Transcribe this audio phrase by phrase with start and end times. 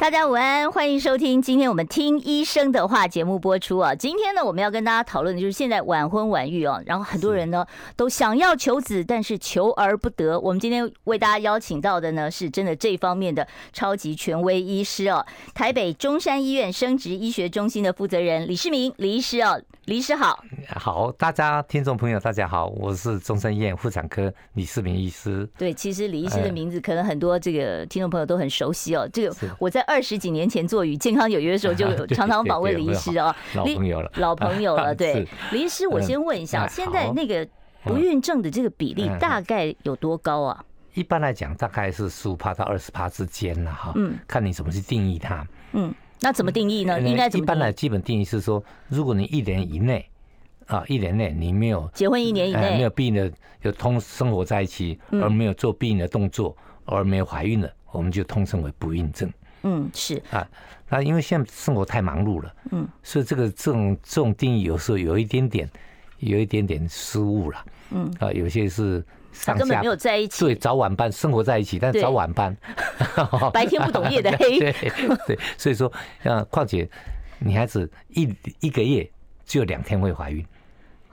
[0.00, 3.94] 大家午安，欢迎收听今天我们听医生的话节目播出啊。
[3.94, 10.40] 今天呢，我们要跟大家讨论的就是现在晚婚晚育啊，然后很多人呢都想要求子，但是求而不得。
[10.40, 20.42] 我们今天为大家邀请到的呢，是真的这方面的超级权威医师哦，台北中山医院生殖医学中心的负责人李世民李医师哦，李医师好。
[20.76, 25.46] 好，大家听众朋友大家好，我是中山医院妇产科李世民医师。
[25.58, 29.80] 对，其实李医师的名字可能很多这个听众朋友都很熟悉哦，这个我在。
[29.90, 31.84] 二十几年前做与健康有约的时候，就
[32.14, 34.94] 常常访问李医师哦，老朋友了，老朋友了。
[34.94, 37.44] 对，李医师，我先问一下，现在那个
[37.82, 40.64] 不孕症的这个比例大概有多高啊？
[40.94, 43.92] 一般来讲，大概是十五趴到二十趴之间了哈。
[43.96, 45.44] 嗯，看你怎么去定义它。
[45.72, 47.00] 嗯，那怎么定义呢？
[47.00, 47.44] 应该怎么？
[47.44, 50.06] 一般来基本定义是说，如果你一年以内
[50.66, 59.32] 啊，一年内你没有结婚，一年以内没有避孕的，有通生活在一起，而没有做避孕的动作，而没有怀孕的，我们就通称为不孕症。
[59.62, 60.48] 嗯，是啊，
[60.88, 65.68] 那因为现在生活太忙碌了，嗯，所以这个这种这种定义有时候有一点点，
[66.20, 72.56] 有一点点失误了，嗯啊，有些是上下根本没有在一起，对，早晚班生活在一起，但是早晚班，
[73.52, 74.72] 白天不懂夜的黑， 对
[75.26, 75.92] 对，所以说
[76.24, 76.88] 啊，况且
[77.38, 79.08] 女孩子一一个月
[79.44, 80.44] 只有两天会怀孕，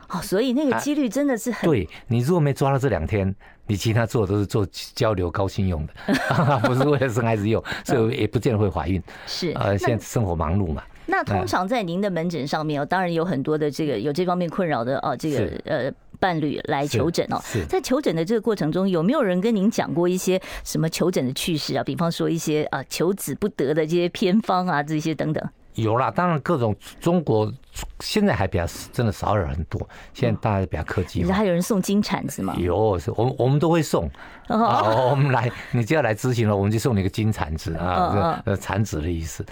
[0.10, 3.36] 哦，所以那个几率真的是很，对，你如果没抓到这两天。
[3.70, 5.94] 你其他做的都是做交流高兴用的，
[6.64, 9.04] 不是为了生孩子用，所以也不见得会怀孕。
[9.26, 10.82] 是呃，现在生活忙碌嘛。
[11.08, 17.40] 那通常在您的门诊上面哦，当然有很多的这个有这方面困扰的哦，这个呃伴侣来求诊哦。
[17.68, 21.84] 在求诊的这个过程中，有没有人跟您讲过一些什么求诊的趣事啊？
[21.84, 25.44] 比方说一些啊求子不得的这些偏方啊，这些等等。
[25.76, 27.54] 有啦，当然各种中国
[28.00, 29.80] 现在还比较真的少了很多，
[30.12, 31.20] 现在大家比较科技。
[31.20, 32.56] 你知道还有人送金铲子吗？
[32.58, 34.10] 有，是我们我们都会送。
[34.48, 39.46] 哦，我们来，你只要来咨询了，我们就送你个金铲子啊，呃，产子的意思。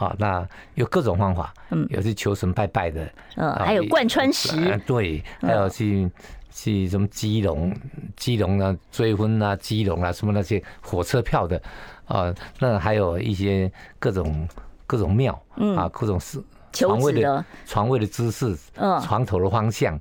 [0.00, 6.10] 啊，那有各种方法，嗯，有去求神拜拜的，嗯，还有贯穿石，对，还有去
[6.50, 7.72] 去什么基隆、
[8.16, 11.60] 基隆啊追婚啊，基隆啊什么那些火车票的，
[12.06, 14.48] 啊，那还有一些各种。
[14.90, 19.96] 各种庙，嗯啊，各种是床位的床位的姿势，嗯，床头的方向，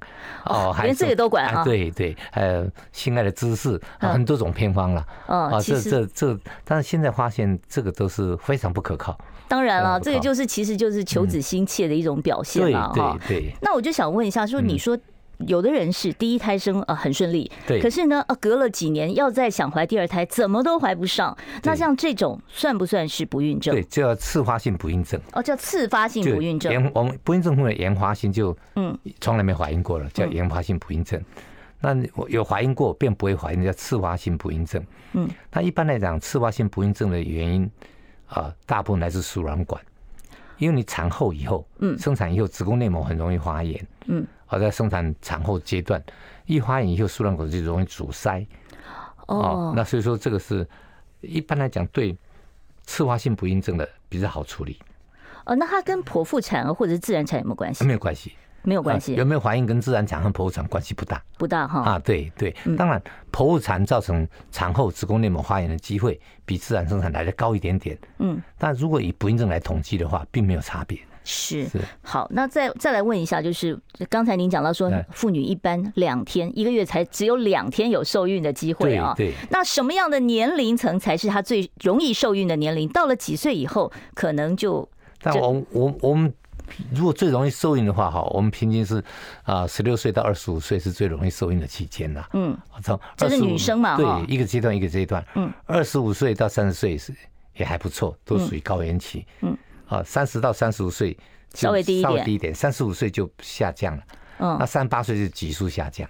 [0.45, 1.63] 哦，连这个都管啊？
[1.63, 6.35] 对对，还有性爱的姿势，很多种偏方了，啊，这这这，
[6.65, 9.15] 但是现在发现这个都是非常不可靠。
[9.49, 13.53] 当然了，这个就是其实就是求子心切的一种表现嘛，对对对。
[13.61, 14.97] 那我就想问一下，说你说。
[15.47, 21.33] 有的人是第一胎生呃很顺利，对，可是呢呃隔了几年要再想怀第二胎，怎么都怀不上。
[21.63, 23.73] 那像这种算不算是不孕症？
[23.73, 25.17] 对，叫次发性不孕症。
[25.31, 26.69] 哦，叫次发性不孕症。
[26.69, 31.17] 延我们不孕症或者延发性就嗯从来没怀孕过了，叫炎发性不孕症。
[31.79, 31.95] 那
[32.27, 34.85] 有怀孕过便不会怀孕，叫次发性不孕症。
[35.13, 37.71] 嗯，那一般来讲，次发性不孕症的原因
[38.29, 39.81] 啊，大部分来自输卵管，
[40.57, 44.25] 因为你产后以后，嗯，生产以后子宫内膜很容易发炎，嗯。
[44.51, 46.03] 而在生产产后阶段，
[46.47, 48.43] 一发炎以后，输卵管就容易阻塞。
[49.27, 50.67] 哦，那所以说这个是
[51.21, 52.17] 一般来讲对
[52.81, 54.79] 次发性不孕症的比较好处理。
[55.45, 57.85] 哦，那它跟剖腹产或者是自然产有没有关系？
[57.85, 58.33] 没有关系，
[58.63, 59.15] 没有关系。
[59.15, 61.81] 有没有怀孕跟自然产和剖腹产关系不大，不大哈。
[61.81, 67.97] 啊，对对，当然剖腹产造成产后子宫内膜发炎的机会比自然生产来的高一点点。
[68.19, 70.97] 嗯，但如果以不孕症来统计的话，并没有差别。
[71.31, 71.67] 是，
[72.01, 79.13] 好，那再再来问一下，就是刚才您讲到说，妇女一般两天一个月才只有两天有受孕的机会啊。
[79.15, 82.89] 对，那什么样的年龄层才是她最容易受孕的年龄？
[82.89, 84.89] 到了几岁以后，可能就……
[85.21, 86.33] 但我我我们
[86.93, 89.03] 如果最容易受孕的话，哈，我们平均是
[89.43, 92.25] 啊，十六岁到二十五岁是最容易受孕的期间呐。
[92.33, 93.97] 嗯，从这是女生嘛？
[93.97, 95.25] 对，一个阶段一个阶段。
[95.35, 97.13] 嗯，二十五岁到三十岁是
[97.55, 99.25] 也还不错，都属于高原期。
[99.41, 99.57] 嗯。
[99.87, 101.17] 啊，三十到三十五岁
[101.55, 104.03] 稍微低一点，稍微低一点，三十五岁就下降了。
[104.37, 106.07] 嗯，那三十八岁就急速下降。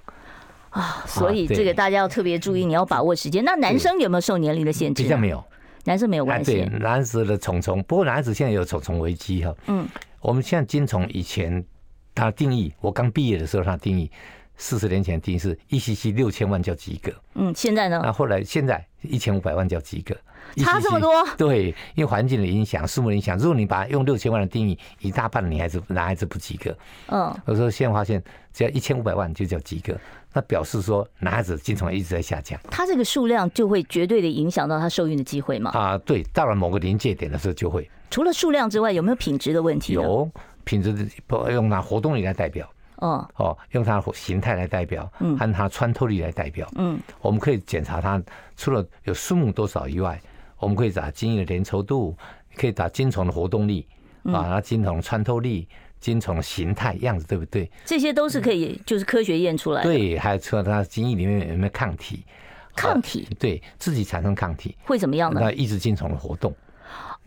[0.70, 3.44] 啊，所以这个大家要特别注意，你要把握时间。
[3.44, 5.02] 那男生有没有受年龄的限制？
[5.02, 5.44] 比较没有，
[5.86, 6.52] 男生没有关系。
[6.52, 9.56] 对，男子的虫虫，不过男子现在有虫虫危机哈。
[9.66, 9.88] 嗯，
[10.22, 11.64] 我们现在精虫以前
[12.14, 14.12] 它定义，我刚毕业的时候它定义
[14.58, 18.02] 四十年前定义是一 cc 六千万叫及格，嗯，现在呢？
[18.04, 20.14] 那后来现在一千五百万叫及格，
[20.58, 21.26] 差这么多？
[21.38, 23.38] 对，因为环境的影响、数目的影响。
[23.38, 26.78] 如果你把它用六千万的定义，一大半的女孩子男孩子不及格。
[27.08, 28.22] 嗯，我说现在发现
[28.52, 29.98] 只要一千五百万就叫及格，
[30.34, 32.60] 那表示说男孩子精虫一直在下降。
[32.70, 35.72] 它这个数量就会绝对的影响到他受孕的机会吗？
[35.72, 37.90] 啊，对，到了某个临界点的时候就会。
[38.12, 39.94] 除了数量之外，有没有品质的问题？
[39.94, 40.30] 有
[40.64, 42.68] 品质的，不用拿活动力来代表。
[42.98, 48.22] 哦哦，用它的形态来代表，嗯，和它穿透力来代表，嗯，我们可以检查它，
[48.58, 50.22] 除了有数目多少以外，
[50.58, 52.14] 我们可以打精液的粘稠度，
[52.56, 53.88] 可以打精虫的活动力，
[54.24, 55.66] 啊，那精虫的穿透力、
[56.00, 57.70] 精虫的形态样子，对不对？
[57.86, 59.90] 这些都是可以，就是科学验出来的。
[59.90, 62.24] 对，还有除了它精液里面有没有抗体？
[62.76, 65.42] 抗体，对自己产生抗体会怎么样呢？
[65.44, 66.56] 那抑制金虫的活动。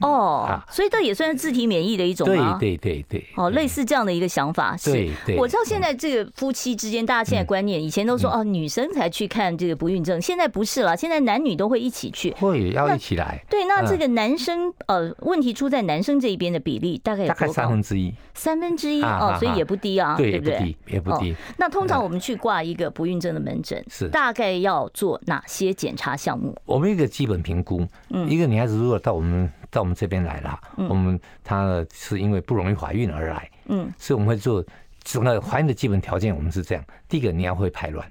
[0.00, 2.56] 哦，所以这也算是自体免疫的一种吗？
[2.58, 3.26] 对对对对。
[3.36, 4.90] 哦，类似这样的一个想法是。
[4.90, 5.36] 对对。
[5.36, 12.32] 我知道现在这个夫妻之间，大家现在观念，以前都说哦，女生才去看这个不孕症，现在不是了，现在男女都会一起去。
[12.32, 13.44] 会要一起来。
[13.48, 17.28] 对，那这个男生呃，问题出在男生这一边的比例大概？
[17.28, 18.12] 大概三分之一。
[18.34, 20.76] 三分之一哦，所以也不低啊，对不对？
[20.88, 21.32] 也不低。
[21.58, 26.56] 那通常我们去挂一个不孕症的门诊，是大概要做哪些检查项目？
[26.64, 29.48] 我们一个基本评估，嗯，一个女孩子如果到我们。
[29.72, 34.62] 到我们这边来了，我们她是因为不容易怀孕而来，嗯，所以我们会做
[35.02, 36.36] 整个怀孕的基本条件。
[36.36, 38.06] 我们是这样：第一个，你要会排卵，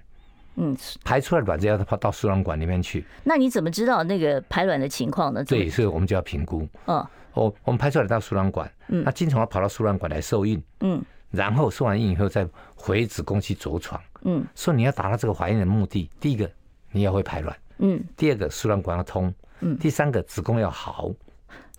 [0.55, 3.05] 嗯，排出来卵子要跑到输卵管里面去。
[3.23, 5.43] 那你怎么知道那个排卵的情况呢？
[5.43, 6.67] 对，所以我们就要评估。
[6.87, 7.05] 嗯，
[7.35, 10.99] 我我们排出来到输卵管，嗯，那精虫要跑到输卵管来受孕，嗯，
[11.29, 16.49] 然后受完孕以后再回子宫去着床，嗯，所以你要达到这个怀孕的目的，第一个
[16.91, 21.11] 你要会排卵，嗯，第二个输卵管要通，嗯，第三个子宫要好。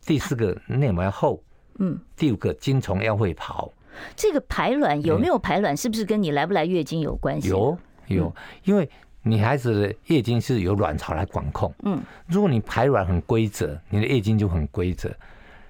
[0.04, 1.42] 第四个内膜要厚，
[1.78, 3.72] 嗯，第五个精虫要会跑。
[4.16, 7.48] 这个排卵有没有排卵，是不是跟你来不来月经有关系？
[7.48, 7.78] 有
[8.08, 8.34] 有，
[8.64, 8.88] 因为
[9.22, 15.10] 女孩子的月经是由卵巢来管控，嗯，如果你排卵很规则，你的月经就很规则。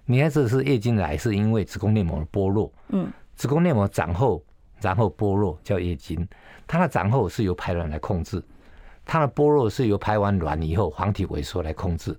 [0.05, 4.43] 女孩子是月经来是因为子宫内膜的剥落，嗯，子宫内膜长厚
[4.81, 6.27] 然后剥落叫月经，
[6.67, 8.43] 它的长厚是由排卵来控制，
[9.05, 12.17] 它的剥落是由排完卵以后黄体萎缩来控制。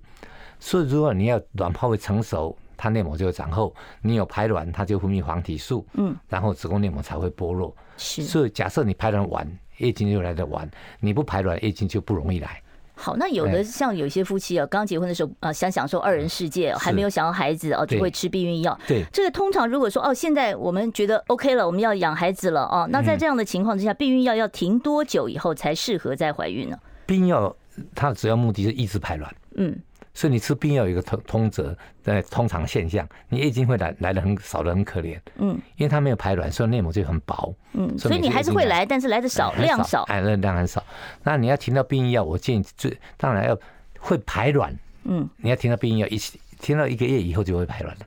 [0.64, 3.74] 所以，如果你要卵泡会成熟，它内膜就会长厚。
[4.00, 7.76] 你有排卵，它就分泌黄体素，嗯，然后子宫内膜才会剥落。
[7.98, 9.46] 是，所以假设你排卵晚，
[9.76, 10.66] 月经就来的晚；
[11.00, 12.58] 你不排卵，月经就不容易来。
[12.94, 18.78] 好，那有的像有些夫妻啊，刚结婚的时候啊，想享受二人世界，还没有想要孩子哦，就会吃避孕药。
[18.88, 26.78] 对，这个通常如果说哦，现在我们觉得 OK 了，我们要养孩子了哦，那在这样的情况之下，避孕药要停多久以后才适合再怀孕呢？
[27.04, 27.54] 避孕药
[27.94, 29.36] 它的主要目的是抑制排卵。
[29.56, 29.78] 嗯。
[30.14, 40.82] 所以你吃避孕药有一个通通则，在通常现象，你月经会来来的很少的很可怜，嗯，因为它没有排卵，所以内膜就很薄，嗯，所以你还是会来，但是来的少，量少，哎，那量很少。
[41.24, 43.58] 那你要停到避孕药，我建议最当然要
[43.98, 46.16] 会排卵，嗯，你要停到避孕药，一
[46.60, 48.06] 停到一个月以后就会排卵了。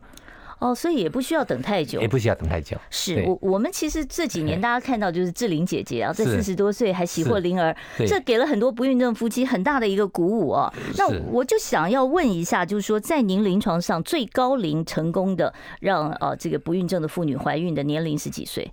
[0.59, 2.75] 哦，所以也不需要等太久，也不需要等太久。
[2.89, 7.75] 是我我们其实这几年大家看到就是志玲姐姐啊，在四十多岁还喜获麟儿，
[8.07, 10.74] 这给了很多不孕症夫妻很大的一个鼓舞哦。
[10.98, 18.71] 那我就想要问一下，就是说在您临床上最高龄成功的让呃这个不孕症的妇女怀孕的年龄是几岁？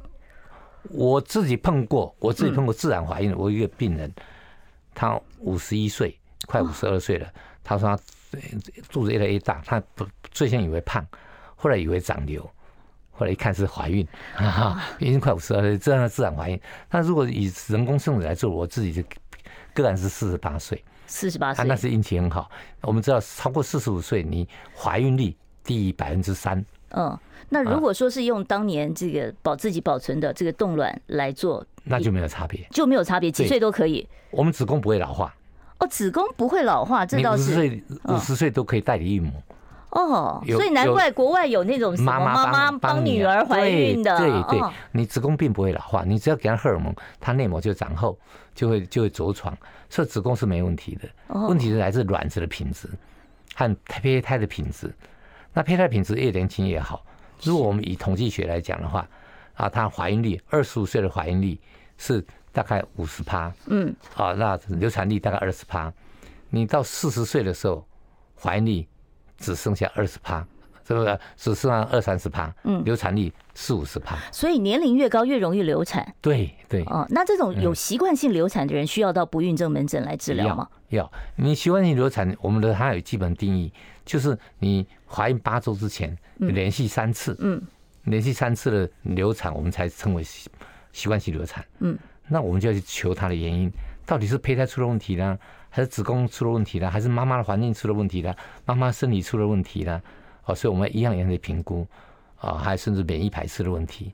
[0.90, 3.36] 我自己碰过，我自己碰过自然怀孕的。
[3.36, 4.10] 我一个病人，
[4.94, 7.26] 她五十一岁，快五十二岁了。
[7.62, 8.02] 她说她
[8.90, 11.06] 肚子越来越大，她不最先以为胖。
[11.64, 12.42] 后来以为长瘤，
[13.10, 14.06] 后来一看是怀孕，
[14.98, 16.60] 已经快五十二岁，这样的自然怀孕。
[16.90, 19.02] 那如果以人工生殖来做，我自己就
[19.72, 22.50] 个案是四十八岁，四十八岁，那是运气很好。
[22.82, 24.46] 我们知道超过四十五岁，你
[24.76, 26.62] 怀孕率低于百分之三。
[26.90, 34.06] 嗯，那如果说是用当年这个保自己保存的这个冻卵来做，那就没有差别，就没有差别，几岁都可以。
[34.30, 35.34] 我们子宫不会老化。
[35.78, 37.42] 哦，子宫不会老化，这倒是。
[37.42, 39.32] 五十岁，五十岁都可以代理孕母。
[39.38, 39.53] 哦，
[39.94, 44.18] 所以难怪国外有那种妈妈妈帮女儿怀孕的。
[44.18, 44.60] 对对，
[44.90, 48.18] 你子宫并不会老化，你只要给她荷尔蒙，她内膜就长厚，
[48.54, 49.56] 就会就会着床，
[49.88, 51.08] 所以子宫是没问题的。
[51.46, 52.88] 问题是来自卵子的品质
[53.54, 54.92] 和胚胎的品质。
[55.52, 57.04] 那胚胎品质越年轻越好。
[57.42, 59.06] 如果我们以统计学来讲的话，
[59.54, 61.56] 啊，她怀孕率二十五岁的怀孕率
[61.98, 65.92] 是大概五十趴，嗯，啊，那流产率大概二十趴。
[66.50, 67.86] 你到四十岁的时候，
[68.36, 68.88] 怀孕率。
[69.36, 70.46] 只剩下二十趴，
[70.86, 71.18] 是不是？
[71.36, 74.16] 只剩下二三十趴，嗯，流产率四五十趴。
[74.30, 76.14] 所以年龄越高越容易流产。
[76.20, 76.82] 对对。
[76.84, 80.68] 哦，那这种有习惯性流产的人，需要到不孕症门诊来治疗吗？
[80.88, 81.10] 要。
[81.36, 83.72] 你习惯性流产，我们的它有基本定义，
[84.04, 87.60] 就是你怀孕八周之前连续三次，嗯，
[88.04, 90.50] 连续三次的流产，我们才称为习
[90.92, 91.64] 习惯性流产。
[91.80, 91.98] 嗯。
[92.26, 93.70] 那我们就要去求它的原因，
[94.06, 95.38] 到底是胚胎出了问题呢，
[95.74, 98.32] 还是子宫出了问题了，还是妈妈的环境出了问题了？
[98.64, 100.00] 妈妈身体出了问题了？
[100.44, 101.84] 哦，所以我们一样一样的评估，
[102.38, 104.12] 啊，还甚至免疫排斥的问题。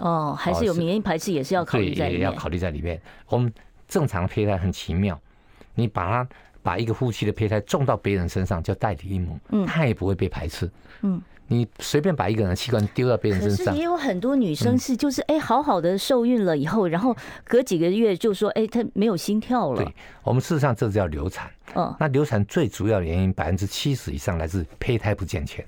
[0.00, 2.20] 哦，还是有免疫排斥也是要考虑在里面。
[2.22, 3.00] 也要考虑在里面。
[3.28, 3.52] 我们
[3.86, 5.16] 正常胚胎很奇妙，
[5.76, 6.28] 你把它
[6.64, 10.68] 把一个夫妻的胚胎种到别人身上叫代理孕母，嗯，它也不会被排斥，
[11.02, 11.22] 嗯。
[11.48, 19.82] 你随便把一个人的器官丢到别人身上，也有很多女生是就是哎，好好的受孕了以后，然后隔几个月就说哎，她没有心跳了。
[19.82, 21.50] 对，我们事实上这叫流产。
[21.74, 25.64] 嗯，那流产最主要的原因百分之七十以上来自胚胎不健全。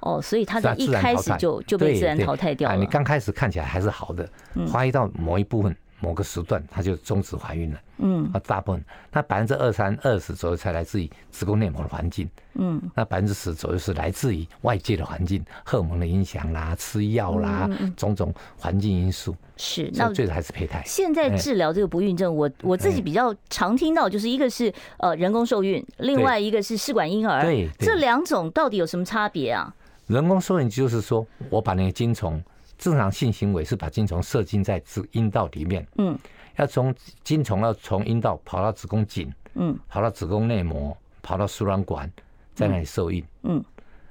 [0.00, 2.76] 哦，所以它在一开始就就被自然淘汰掉了。
[2.76, 4.28] 你刚开始看起来还是好的，
[4.70, 5.74] 怀疑到某一部分。
[6.00, 7.80] 某个时段，它就终止怀孕了。
[8.02, 12.28] 嗯，啊，大部分那百分之二三二十左右才来自于子宫内膜的环境。
[12.54, 19.36] 嗯，那百分之十左右是来自于外界的环境，荷尔蒙的影响啦、吃药啦，种种环境因素。
[19.56, 20.82] 是，那最还是胚胎。
[20.86, 27.42] 现在治疗这个不孕症，我我自己比较常听到，就是一个是呃人工受孕，另外一个是试管婴儿。
[27.42, 29.74] 对，这两种到底有什么差别啊？
[30.06, 32.42] 人工受孕就是说我把那个精虫。
[32.80, 36.18] 正常性行为是把精虫射进在子阴道里面，嗯，
[36.56, 42.10] 要从精虫要从阴道跑到子宫颈，嗯，跑到子宫内膜，跑到输卵管，
[42.54, 43.62] 在那里受孕，嗯，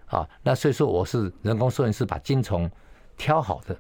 [0.05, 2.69] 啊，那所以说我是人工受孕是把精虫
[3.17, 3.75] 挑好的，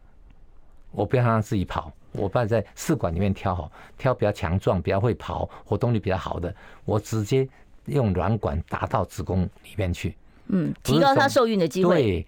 [0.89, 6.51] 我不要让它自己跑，我把在试管里面挑好，挑比较强壮、比较会跑、活动力比较好的，
[6.83, 7.47] 我直接
[7.85, 10.17] 用软管打到子宫里面去，
[10.47, 12.27] 嗯，提高它受孕的机会，对，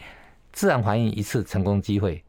[0.53, 2.23] 自然怀孕一次成功机会。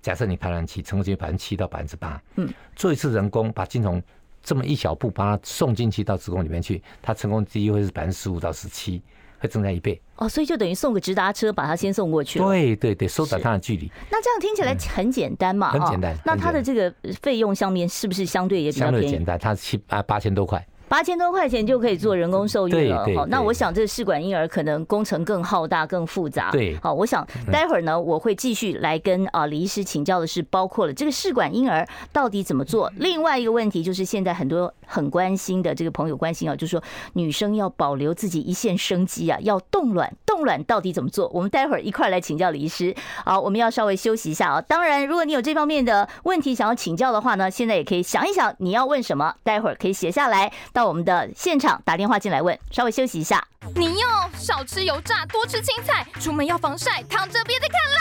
[0.00, 4.02] 假设你排卵期成功率百分之七到百分之八，嗯，做一次人工把精虫
[4.42, 9.02] 这么一小步把它送进去到子宫里面去，它成功率会是百分之十五到十七，
[9.38, 10.00] 会增加一倍。
[10.16, 12.46] 哦，所以就等于送个直达车把它先送过去了。
[12.46, 13.90] 对对对，缩短它的距离。
[14.10, 15.70] 那这样听起来很简单嘛？
[15.70, 16.16] 很简单。
[16.24, 19.02] 那它的这个费用上面是不是相对也比较便宜？
[19.02, 20.64] 相对简单，它七啊八千多块。
[20.88, 26.50] 八千多块钱就可以做人工受孕了，好，那我想这个试管婴儿可能工程更浩大、更复杂。
[26.50, 32.90] 对，好，我想待会儿呢，我会继续来跟啊李医师请教的是，包括了这个试管婴儿到底怎么做。
[32.96, 41.28] 另外一个问题就是，现在很多很关心的这个朋友关心啊，就是说女生要保留自己一线生机啊，要冻卵，冻卵到底怎么做？
[41.34, 42.94] 我们待会儿一块来请教李医师。
[43.24, 44.60] 好，我们要稍微休息一下啊。
[44.60, 53.44] 当然，如果你有这方面的问题想要请教的话呢，现在也可以想一想你要问什么，待会儿可以写下来到我们的现场打电话进来问，稍微休息一下。
[53.74, 57.98] 你要少吃油炸，多吃青菜，出门要防晒，躺着别再看赖。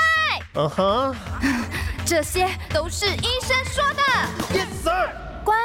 [0.54, 1.16] 嗯哼，
[2.06, 4.04] 这些都是医生说的。
[4.54, 5.10] Yes sir。
[5.44, 5.56] 乖，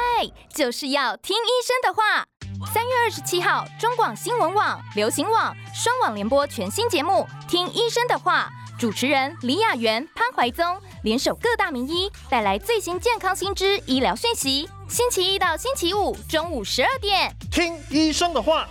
[0.51, 2.25] 就是要听医生的话。
[2.73, 8.49] 三月二十七号，中广新闻网、流行网双网联播全新节目《听医生的话》，
[8.83, 10.65] 主持人李雅媛、潘怀宗
[11.03, 14.67] 联手各大名医，带来最新健康新知、医疗讯息。
[14.89, 18.67] 星期一到星期五中午十二点，听医生的话。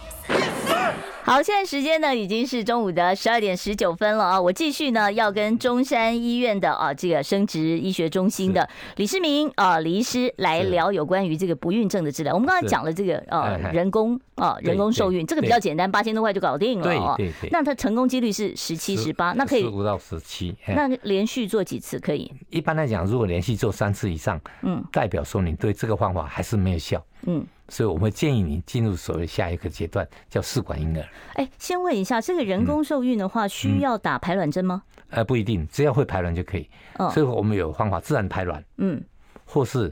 [1.25, 4.41] 好，现在时间呢已经是中午的十二点十九分了啊！
[4.41, 12.35] 我继续呢要跟中山医院的啊这个生殖医学中心的李世民啊李医师来聊有关于这个不孕症的治疗。
[12.35, 17.14] 我们刚才讲了这个呃人工啊人工受孕，这个比较简单，八千多块就搞定了啊。
[17.17, 17.49] 对对。
[17.50, 20.55] 那它成功几率是十七十八，那可以十五到十七。
[20.67, 22.31] 那连续做几次可以？
[22.50, 27.02] 一般来讲，如果连续做三次以上，嗯，代表说你对这个方法还是没有效。
[27.26, 27.47] 嗯。
[27.73, 31.02] 所以我们会建议你进入所谓下一个阶段，叫试管婴儿。
[31.37, 34.83] 哎，先问一下，这个人工受孕的话，需要打排卵针吗？
[35.09, 36.69] 呃，不一定，只要会排卵就可以。
[36.99, 39.02] 哦，所以我们有方法自然排卵，嗯，
[39.47, 39.91] 或是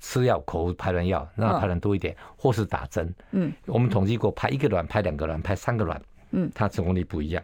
[0.00, 3.14] 吃药口服排卵药，让它排卵多一点，或是打针。
[3.30, 7.40] 嗯，我们统计过，排一个卵、排两个卵、排三个卵，嗯，它成功率不一样，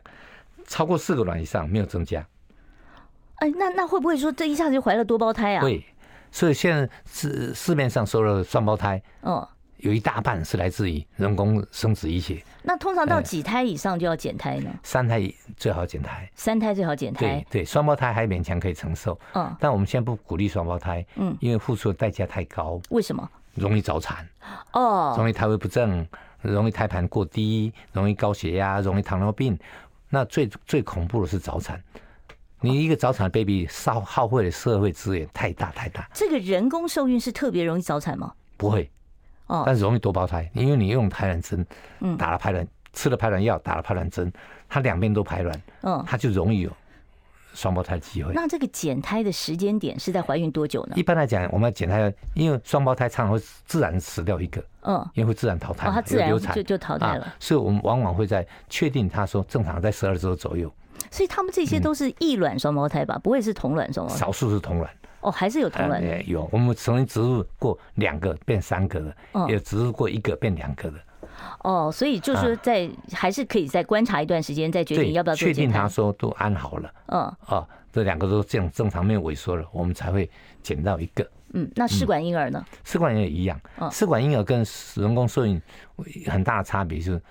[0.67, 2.27] 超过四个卵以上没有增加。
[3.37, 5.63] 哎，那那会不会说这一下子就怀了多胞胎啊？
[5.63, 5.85] 会。
[6.35, 9.47] 所以现在市市面上说的双胞胎，哦，
[9.83, 12.43] 有一大半是来自于人工生殖医学。
[12.63, 14.71] 那通常到几胎以上就要减胎呢？
[14.85, 15.21] 三胎
[15.57, 16.31] 最好减胎。
[16.35, 17.21] 三胎最好减胎。
[17.21, 19.19] 对对，双胞胎还勉强可以承受。
[19.35, 19.55] 嗯。
[19.59, 22.81] 但我们现在不鼓励双胞胎，嗯，因为付出的代价太高。
[22.91, 23.29] 为什么？
[23.55, 24.27] 容易早产。
[24.73, 25.15] 哦。
[25.19, 26.07] 容易胎位不正，
[26.41, 29.59] 容易胎盘过低，容易高血压，容易糖尿病。
[30.09, 31.83] 那最最恐怖的是早产。
[32.61, 36.09] 你一个早产的 baby 耗耗费的社会资源太大太大。
[36.15, 38.33] 这个人工受孕是特别容易早产吗？
[38.57, 38.89] 不会，
[39.47, 41.67] 哦，但是容易多胞胎，因为你用排卵针，
[42.01, 44.33] 嗯，打了排卵，吃了排卵药，打了排卵针，
[44.69, 46.71] 它两边都排卵，嗯，它就容易有
[47.55, 48.33] 双胞胎机会。
[48.33, 50.95] 那这个减胎的时间点是在怀孕多久呢？
[50.97, 57.35] 一般来讲，我们要减胎，因为双胞胎常常会自然死掉一个，嗯，因为会自然淘汰，它自然就就淘汰了。
[57.39, 60.73] 所以我们往往会在确定他说正常在十二周左右。
[61.11, 63.19] 所以他们这些都是异卵双胞胎吧？
[63.23, 64.19] 不会是同卵双胞胎？
[64.19, 64.89] 少数是同卵
[65.23, 66.23] 哦，还是有同卵的。
[66.25, 69.17] 有，我们曾经植入过两个变三个的，
[69.49, 70.99] 也植入过一个变两个的。
[71.63, 75.47] 哦，所以就是说在还是可以再观察一段时间，再决定要不要做。
[75.47, 80.31] 确定他说都安好了，嗯，哦，这两个都这样正常没有萎缩了，我们才会
[80.63, 81.27] 捡到一个。
[81.55, 82.65] 嗯，那试管婴儿呢？
[82.85, 83.61] 试管婴儿一样，
[83.91, 84.65] 试管婴儿跟
[84.97, 85.61] 人工受孕
[86.27, 87.23] 很大的差别就是。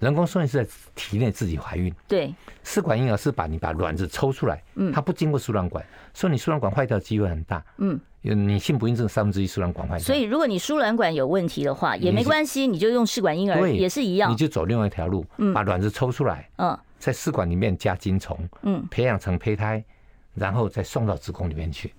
[0.00, 2.34] 人工受孕是在体内自己怀孕，对。
[2.64, 8.00] 试管婴儿是把你把卵子抽出来，嗯，它不经过输卵管，所以你输卵管坏掉的机会很大，嗯。
[8.22, 19.82] 有女性不孕症三分之一输卵管坏掉，所以如果你输卵管有问题的话也没关系，你就用试管婴儿也是一样，你就走另外一条路，把卵子抽出来，嗯，在试管里面加精虫，嗯，培养成胚胎，
[20.34, 21.94] 然后再送到子宫里面去，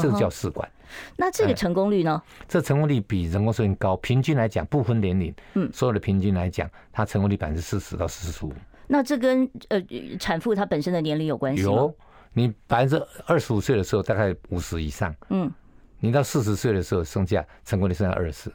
[0.00, 0.68] 这个叫试管。
[1.16, 2.22] 那这个成功率呢？
[2.48, 8.52] 这成功率比人工受孕高，平均来讲不分年龄，嗯，所有的平均来讲，它成功率百分之四十到四十五。
[8.86, 9.82] 那这跟呃
[10.18, 11.68] 产妇她本身的年龄有关系吗？
[11.68, 11.94] 有，
[12.32, 15.52] 你百分之二十五岁的时候大概五十以上，嗯，
[16.00, 18.52] 你到四十岁的时候剩下成功率剩下二十四，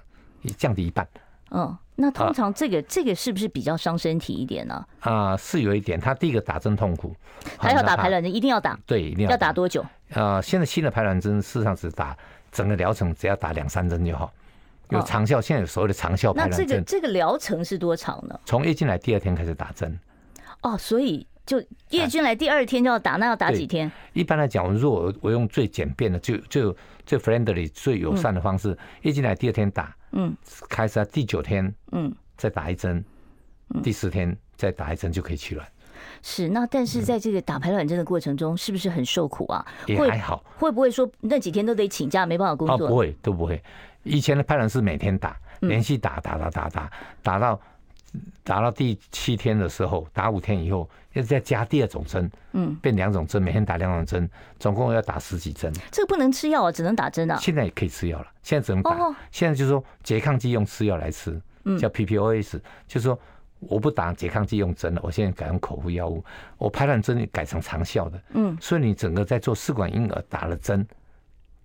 [0.58, 1.08] 降低一半。
[1.52, 4.84] 嗯，那通常这个这个是不是比较伤身体一点呢？
[5.02, 7.16] 啊，是有一点，他第一个打针痛苦，
[7.58, 9.86] 还要打排卵针，一定要打，对，一定要要打多久？
[10.14, 12.18] 啊，现在新的排卵针事实上只打
[12.52, 14.32] 整个疗程，只要打两三针就好，
[14.90, 15.40] 有长效。
[15.40, 16.60] 现在有所谓的长效排卵针。
[16.62, 18.40] 那这个这个疗程是多长呢？
[18.46, 20.00] 从月经来第二天开始打针。
[20.62, 23.92] 哦，所以就叶军来第二天就要打，那要打几天？
[24.14, 30.36] 一般来讲，我如果我用最简便的、就就最 friendly、最友善的方式，月经来第二天打，嗯，
[30.70, 33.04] 开始在第九天，嗯，再打一针，
[33.84, 35.68] 第十天再打一针就可以取卵。
[36.22, 39.66] 是，那但是在这个打排卵针的过程中，是不是很受苦啊？
[39.86, 40.44] 也还好。
[40.58, 42.88] 会不会说那几天都得请假，没办法工作？
[42.88, 43.62] 哦，不会，都不会。
[44.04, 47.60] 以前的排卵是每天打，连续打，打，打，打，打，打到
[48.43, 54.29] 打到第七天的时候，打五天以后，要再加第二种针，嗯，变两种针，每天打两种针，
[54.60, 55.72] 总共要打十几针。
[55.91, 57.38] 这个不能吃药啊，只能打针啊。
[57.41, 58.98] 现在也可以吃药了，现在只能打。
[59.32, 61.41] 现在就是说拮抗剂用吃药来吃，
[61.79, 63.20] 叫 PPOS，就是说。
[63.70, 66.22] 我不打拮抗剂用针了，我现在改用口服药物。
[66.58, 70.86] 我排卵针改成长效的，嗯，所以你整个在做试管婴儿打了针，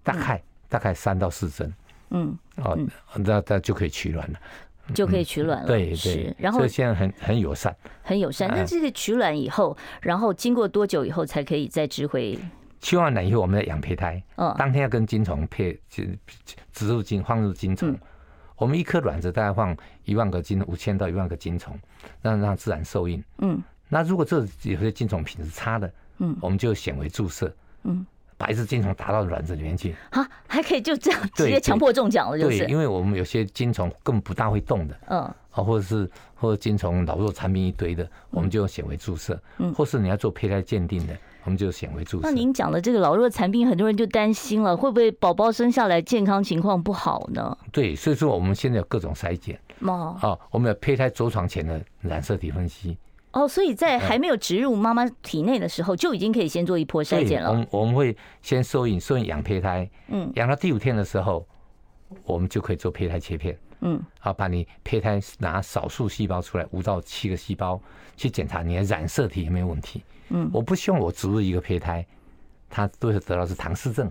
[0.05, 1.75] 大概大概三到四针，
[2.11, 2.79] 嗯，哦，
[3.17, 4.39] 那那就可以取卵了，
[4.95, 5.67] 就可以取卵了。
[5.67, 8.49] 对对，然后所以现在很很友善，很友善。
[8.49, 12.39] 那这个取卵以后，然后经过多久以后才可以再植回？
[12.81, 16.05] 取完卵以后，我们要养胚胎，嗯，当天要跟精虫配，就
[16.73, 17.97] 植入精放入精虫。
[18.57, 21.77] 我们一颗卵子大概放一万个精，五千到一万个精虫，
[22.23, 23.23] 让让自然受孕。
[23.39, 27.53] 嗯，那如果这有些精虫品质差的，嗯，我们就显微注射，
[27.85, 28.07] 嗯，
[28.39, 29.95] 把一只精虫打到卵子里面去。
[30.11, 32.61] 好，还可以就这样直接强迫中奖了，就是。
[32.61, 35.21] 对，因为我们有些精虫根本不大会动的，嗯，
[35.51, 41.15] 啊，或者是或者精虫老弱残兵一堆的，我们就用显微注射，嗯，或是你要做胚胎鉴定的。
[41.45, 42.25] 我们就显微注射。
[42.25, 47.57] 那您讲的这个老弱残兵，很多人就担心了，会不会宝宝生下来健康情况不好呢？
[47.73, 49.59] 对，所以说我们现在有各种筛检。
[49.81, 52.99] 哦，哦，我们有胚胎着床前的染色体分析。
[53.33, 57.51] 哦，所以在还没有植入妈妈体内的时候，就已经可以先做一波筛检了。
[57.51, 59.89] 我们我们会先受孕，受孕养胚胎。
[60.09, 61.47] 嗯，养到第五天的时候，
[62.25, 63.57] 我们就可以做胚胎切片。
[63.81, 67.81] 嗯，好，把你胚胎拿少数细胞出来，五到七个细胞
[68.17, 70.03] 去检查你的染色体有没有问题。
[70.31, 72.05] 嗯，我不希望我植入一个胚胎，
[72.69, 74.11] 它都是得到是唐氏症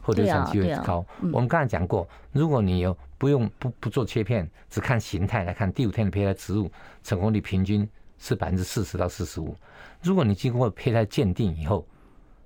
[0.00, 1.04] 或者流产机会高。
[1.32, 6.70] 我们刚才讲过，如果你有不用不不做切片，只看形态来看，第五天的胚胎植入
[7.02, 9.54] 成功率平均是百分之四十到四十五。
[10.02, 11.86] 如果你经过胚胎鉴定以后，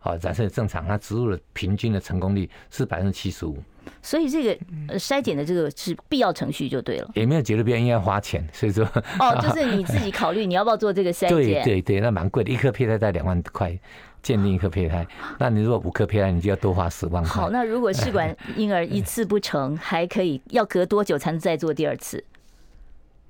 [0.00, 3.56] 啊，染色体正常，它植入的平均的成功率是百分之七十五。
[4.00, 4.58] 所以这个
[4.88, 8.84] 呃筛检的这个是必要程序就对了，也没有觉得别人应该花钱，所以说
[9.18, 11.28] 哦，就是你自己考虑你要不要做这个筛检。
[11.28, 13.76] 对对对，那蛮贵的，一颗胚胎在两万块，
[14.22, 15.04] 鉴定一颗胚胎，
[15.38, 17.32] 那你如果五颗胚胎，你就要多花十万块。
[17.32, 22.24] 好，那如果试管 婴儿一次不成，还可以要隔多久才能再做第二次？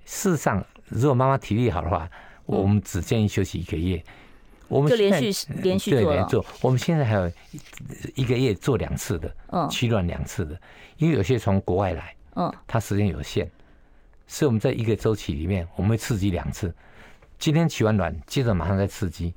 [0.04, 2.06] 事实上，如果妈妈体力好的话，
[2.46, 4.02] 我们只建议休息一个月。
[4.68, 6.42] 我们就连续连续做了，做。
[6.62, 7.30] 我们现在还有
[8.14, 10.58] 一个月做两次的，嗯，取卵两次的，
[10.96, 13.46] 因为有些从国外来，嗯，它时间有限，
[14.26, 16.74] 所以我们在一个周期里面，我们会刺激两次。
[17.38, 19.34] 今天取完卵，接着马上再刺激。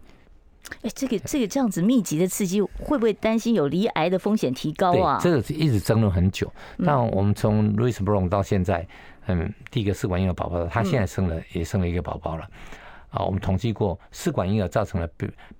[0.83, 5.19] 哎，这个这个这样子密集的刺激，会不会担心有离癌的风险提高啊？
[5.21, 6.49] 这个一直争论很久。
[6.77, 8.87] 那我们从 Louis Brown 到现在，
[9.25, 12.49] 嗯，第一个试管婴儿宝宝，他现在生了也生了一个宝宝了。
[13.15, 15.09] 啊，我们统计过，试管婴儿造成了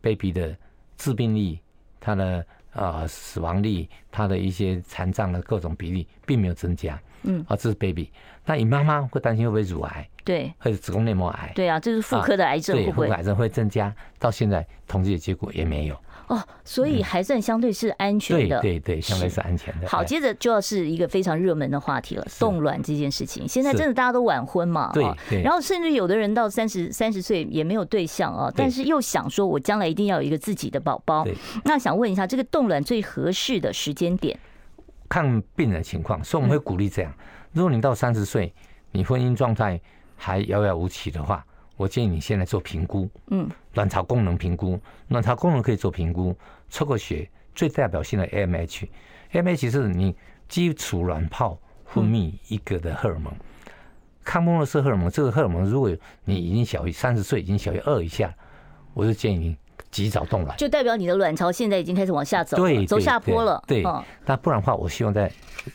[0.02, 0.56] baby 的
[0.98, 1.58] 致病率，
[2.02, 7.00] 它的啊死亡率，它的一些残障的各种比例并没有增加。
[7.24, 8.12] 嗯，啊，这是 baby。
[8.46, 10.08] 那你妈妈会担心会不会乳癌？
[10.24, 11.52] 对，或者子宫内膜癌？
[11.56, 13.08] 对啊，这是妇科的癌症会不会？
[13.08, 13.96] 对，妇科癌症会增加。
[14.20, 15.98] 到现在统计的结果也没有。
[16.28, 18.60] 哦，所以还算相对是安全的。
[18.62, 19.88] 对对对，相对是安全的。
[19.88, 23.48] 好，接着就要是一个非常热门的话题了，冻卵这件事情。
[23.48, 24.92] 现在真的大家都晚婚嘛？
[24.94, 25.42] 对对。
[25.44, 31.26] 然后甚至有的人到三十三十岁也没有对象啊，但是又想说，我将来一定要有一个自己的宝宝。
[31.64, 34.40] 那想问一下，这个冻卵最合适的时间点？
[35.08, 37.14] 看病人情况，所以我们会鼓励这样：
[37.54, 38.52] 如果你到三十岁，
[38.92, 39.80] 你婚姻状态
[40.16, 41.46] 还遥遥无期的话。
[41.78, 46.36] 我建议你现在做评估，嗯，卵巢功能评估，卵巢功能可以做评估，
[46.70, 50.16] 抽个血，最代表性的 AMH，AMH 是你
[50.48, 53.34] 基础卵泡分泌一个的荷尔蒙，
[54.24, 58.34] 抗孟洛氏荷尔蒙，这个荷尔蒙如果你已经小于三十岁，已经小于二以下，
[58.94, 59.58] 我就建议你
[59.92, 63.84] 及早冻卵，就代表你的卵巢现在已经开始往下走，对，走下坡了，对，
[64.26, 65.30] 那不然的话，我希望在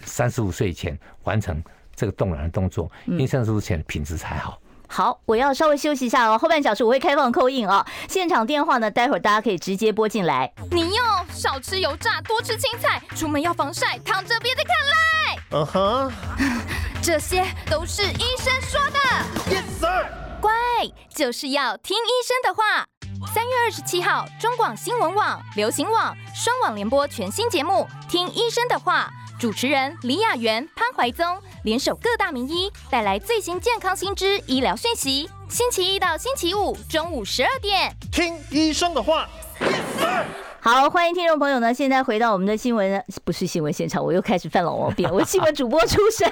[0.05, 1.63] 三十五岁以前完成
[1.95, 4.59] 这个冻卵的动作，因为三十五岁前品质才好。
[4.93, 6.37] 好，我要稍微休息一下哦。
[6.37, 10.53] 后半小时我会开放 call in 啊，现场电话呢，待会儿大家可以直接拨进来。
[10.73, 15.39] 你哟，少吃油炸，多吃青菜，出门要防晒，躺着别再看赖。
[15.53, 16.13] 嗯哼，
[17.01, 18.99] 这些都是医生说的。
[19.55, 20.07] Yes sir。
[20.41, 20.51] 乖，
[21.15, 22.87] 就是要听医生的话。
[23.33, 29.13] 三月二十七号，中广新闻网、流行网双网联播全新节目《听医生的话》。
[29.41, 31.25] 主持人李雅媛、潘怀宗
[31.65, 35.31] 联手各大名医，带来最新健康新知、医疗讯息。
[35.49, 39.27] 星期一到星期五中午十二点，听医生的话。
[40.61, 46.31] 好，欢迎听众朋友呢，现在回到我们的新闻，不是新闻现场，我又开始犯老毛病，我新闻主播出身。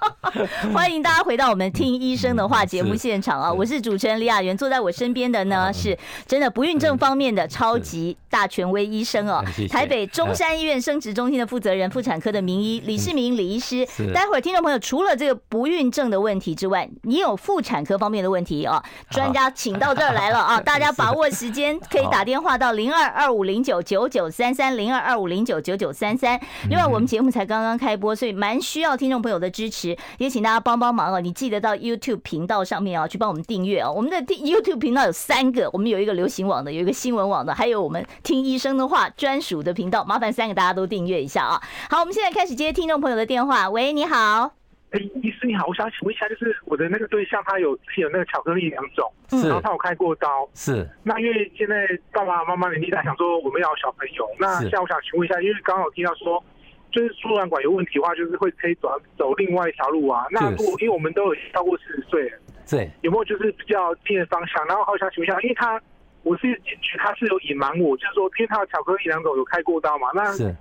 [0.72, 3.52] 欢迎大家回到我们听医生的话节目现场啊！
[3.52, 13.86] 我是主持人李雅媛，坐在我身边的呢是真的不孕症方面的超级大权威医生哦，台北中山医院生殖中心的负责人、妇产科的名医李世民李医师。
[14.14, 20.60] 待会儿听众朋友除了这个不孕症的问题之外，你有妇产科方面的问题啊，专家请到这儿来了啊！
[20.62, 26.40] 大家把握时间，可以打电话到零二二五零九九九三三零二二五零九九九三三。
[26.68, 29.89] 另外，我们节目才刚刚开播，所以蛮需要听众朋友的支持。
[30.18, 31.20] 也请大家帮帮忙哦！
[31.20, 33.92] 你记得到 YouTube 频道上面啊，去帮我们订阅哦。
[33.94, 40.04] 我们的 YouTube 频道有三个，我们有一个流行网的，有一个新闻网的，还有我们听医生的话专属的频道。
[40.04, 41.60] 麻烦三个大家都订阅一下啊！
[41.88, 43.68] 好，我们现在开始接听众朋友的电话。
[43.70, 44.52] 喂，你好。
[44.90, 49.12] 哎，医师你好，我想请问一下，就是我的那个对象，他有有那个巧克力囊肿，
[49.48, 50.48] 然后他有开过刀。
[50.54, 50.88] 是。
[51.04, 54.28] 那因为现在爸爸妈妈年纪大，想说我们要小朋友。
[54.38, 56.42] 那现在我想请问一下，因为刚刚有听到说。
[56.90, 60.26] 就是输卵管有问题的话，就是会可以转走另外一条路啊。
[60.30, 62.32] 那如果因为我们都有超过四十岁，
[62.68, 64.66] 对，有没有就是比较近的方向？
[64.66, 65.80] 然后好想请问一下，因为他
[66.22, 70.54] 我是觉得他是有隐瞒我，就是说因为他的巧克力囊肿有开过刀嘛，那是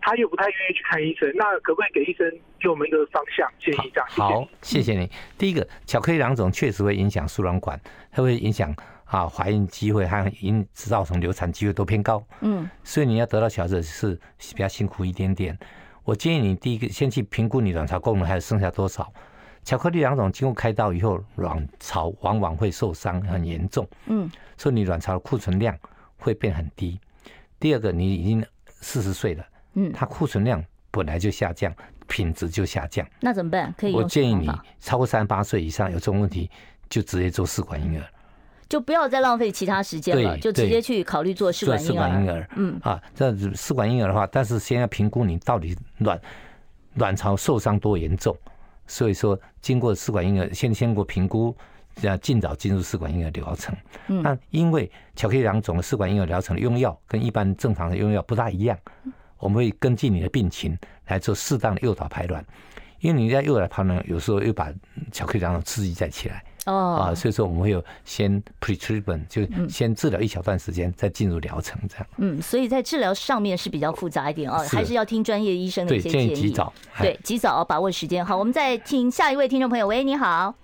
[0.00, 3.90] 他又不太愿意去看医生，那可不可以给医生给我们一个方向建议？
[3.94, 5.10] 这样好，谢谢你。
[5.38, 8.74] 第一个，巧克力囊肿确实会影响输卵管，它会影响。
[9.12, 14.18] 啊，怀孕机会还因造成流产机会都偏高，嗯，所以你要得到小孩子是
[14.54, 15.56] 比较辛苦一点点。
[16.02, 19.12] 我建议你第一个先去评估你卵巢功能还有剩下多少。
[19.64, 25.78] 巧克力囊肿经过开刀以后，卵巢往往会受伤很严重，嗯，所以你卵巢的库存量
[26.16, 26.98] 会变很低。
[27.60, 29.44] 第二个，你已经四十岁了，
[29.74, 31.70] 嗯，它库存量本来就下降，
[32.08, 33.74] 品质就下降，那怎么办？
[33.76, 36.50] 可以，我建议你超过三十八岁以上有这种问题，
[36.88, 38.04] 就直接做试管婴儿。
[38.72, 42.48] 就不要再浪费其他时间了，就直接去考虑做试管婴儿。
[42.56, 46.18] 嗯啊，这试管婴儿的话，但是先要评估你到底卵
[46.94, 48.34] 卵巢受伤多严重。
[48.86, 51.54] 所以说，经过试管婴儿，先先过评估，
[52.00, 53.76] 要尽早进入试管婴儿疗程。
[54.06, 58.78] 嗯，那因为巧克力囊肿的试管婴儿疗程的用药跟一般正常的用药不大一样，
[59.36, 60.74] 我们会根据你的病情
[61.08, 62.42] 来做适当的诱导排卵。
[63.00, 64.72] 因为你在诱导排卵，有时候又把
[65.12, 66.42] 巧克力囊肿刺激再起来。
[66.66, 72.06] 哦啊，所以说我们会有先 pre-treatment，就先治疗一小段时间，再进入疗程这样。
[72.18, 76.28] 嗯，所以在治疗上面是比较复杂一点啊，还是要听专业医生的一些建议。
[76.28, 76.72] 对，建议及早。
[77.00, 78.24] 对，及早把握时间。
[78.24, 79.86] 好，我们再听下一位听众朋友。
[79.86, 80.54] 喂，你好。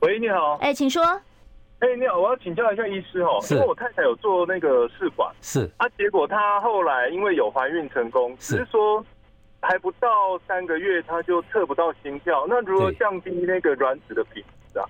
[0.00, 0.56] 喂，你好。
[0.60, 1.02] 哎，请说。
[1.78, 9.04] 哎，你好，我要请教一下医师哦，因为我太太有做那个试管，是啊，结果她后来因为有怀孕成功，只是说
[9.60, 10.08] 还不到
[10.48, 14.88] 三个月，她就测不到心跳，那如何降低那个卵子的品质啊？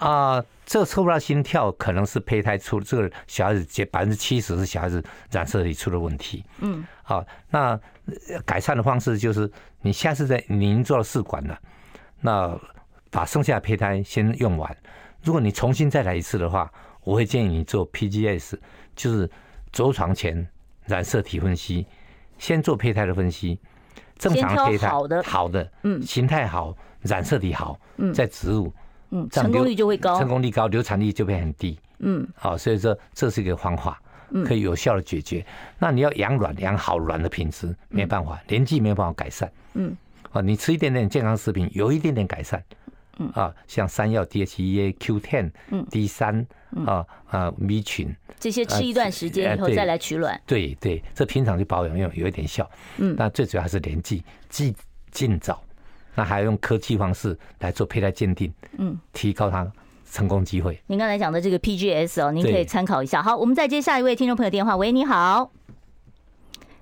[0.00, 6.42] 啊、呃，这个测不到心跳，可能是胚胎出这个小孩子，接百分之七十是小孩子染色体出了问题。
[6.60, 7.78] 嗯，好，那
[8.44, 9.50] 改善的方式就是，
[9.82, 11.58] 你下次在你已经做了试管了，
[12.20, 12.58] 那
[13.10, 14.76] 把剩下的胚胎先用完。
[15.22, 16.72] 如果你重新再来一次的话，
[17.04, 18.58] 我会建议你做 PGS，
[18.96, 19.30] 就是
[19.70, 20.48] 着床前
[20.86, 21.86] 染色体分析，
[22.38, 23.58] 先做胚胎的分析，
[24.16, 28.72] 正常的胚胎好的，好的，嗯，形态好，染色体好，嗯，再植入。
[29.10, 31.78] 嗯，成功率就会高，成功率高，流产率就会很低。
[31.98, 34.00] 嗯，好，所以说这是一个方法。
[34.46, 35.44] 可以有效的解决。
[35.76, 39.50] 那你要养卵，养好卵的品质，没办法，年纪没有办法改善。
[39.74, 39.92] 嗯，
[40.30, 42.62] 啊，你吃一点点健康食品，有一点点改善。
[43.18, 46.46] 嗯啊，像山药、DHEA、Q10、嗯、D 三
[46.86, 50.40] 啊啊米群这些，吃一段时间以后再来取卵。
[50.46, 52.70] 对对，这平常就保养用有一点效。
[52.98, 54.72] 嗯，但最主要还是年纪，尽
[55.10, 55.60] 尽早。
[56.14, 59.70] 那还要用科技方式来做胚胎鉴定，嗯，提高它
[60.10, 60.80] 成功机会。
[60.86, 63.22] 您刚才讲的这个 PGS 哦，您可以参考一下。
[63.22, 64.76] 好，我们再接下一位听众朋友电话。
[64.76, 65.50] 喂，你好。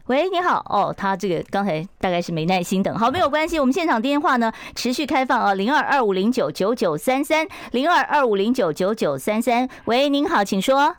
[0.07, 0.65] 喂，你好。
[0.71, 2.97] 哦，他这个刚才大概是没耐心等。
[2.97, 9.69] 好，没有关系，我们现场电话呢持续开放啊，零二二五零九九九三三，零二二五零九九九三三。
[9.85, 10.97] 喂，您好，请说。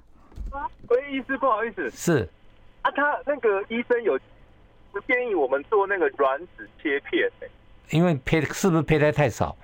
[0.89, 2.29] 喂，医师，不好意思，是
[2.83, 4.19] 啊，他那个医生有
[4.91, 7.49] 不建议我们做那个卵子切片，欸
[7.91, 9.56] 因为胚是不是胚胎太少？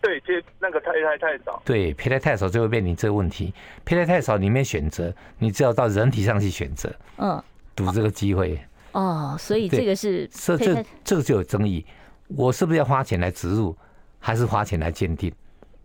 [0.00, 1.62] 对，接那个胚胎太少。
[1.64, 3.54] 对，胚胎太少就会面临这个问题。
[3.84, 6.94] 胚胎太少，你没选择，你只要到人体上去选择。
[7.16, 7.42] 嗯，
[7.74, 8.58] 赌这个机会。
[8.92, 11.84] 哦，所以这个是这这这个就有争议。
[12.28, 13.76] 我是不是要花钱来植入，
[14.18, 15.32] 还是花钱来鉴定？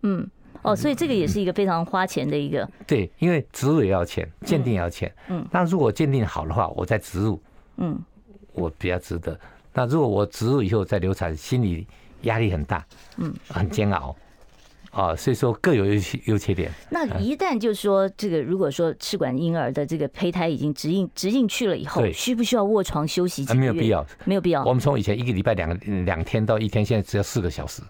[0.04, 0.30] 嗯，
[0.62, 2.70] 哦，所以这个也是一个非常花钱的一个。
[2.86, 5.14] 对，因为植入也要钱，鉴定也要钱。
[5.28, 7.42] 嗯，那如果鉴定好的话，我再植入，
[7.78, 7.98] 嗯，
[8.54, 9.40] 我比较值得。
[9.80, 11.88] 那如果我植入以后再流产，心理
[12.24, 14.14] 压力很大，嗯，很煎熬，
[14.92, 16.70] 啊，所以说各有优优缺点。
[16.90, 23.46] 那一旦就是说这个，如果说试管婴儿的这个胚胎已经植进植进去了以后，需不需要卧床休息？
[23.54, 24.66] 没有必要，没有必要。
[24.66, 27.82] 我们从以前一个礼拜两两天到一天，现在只要四个小时。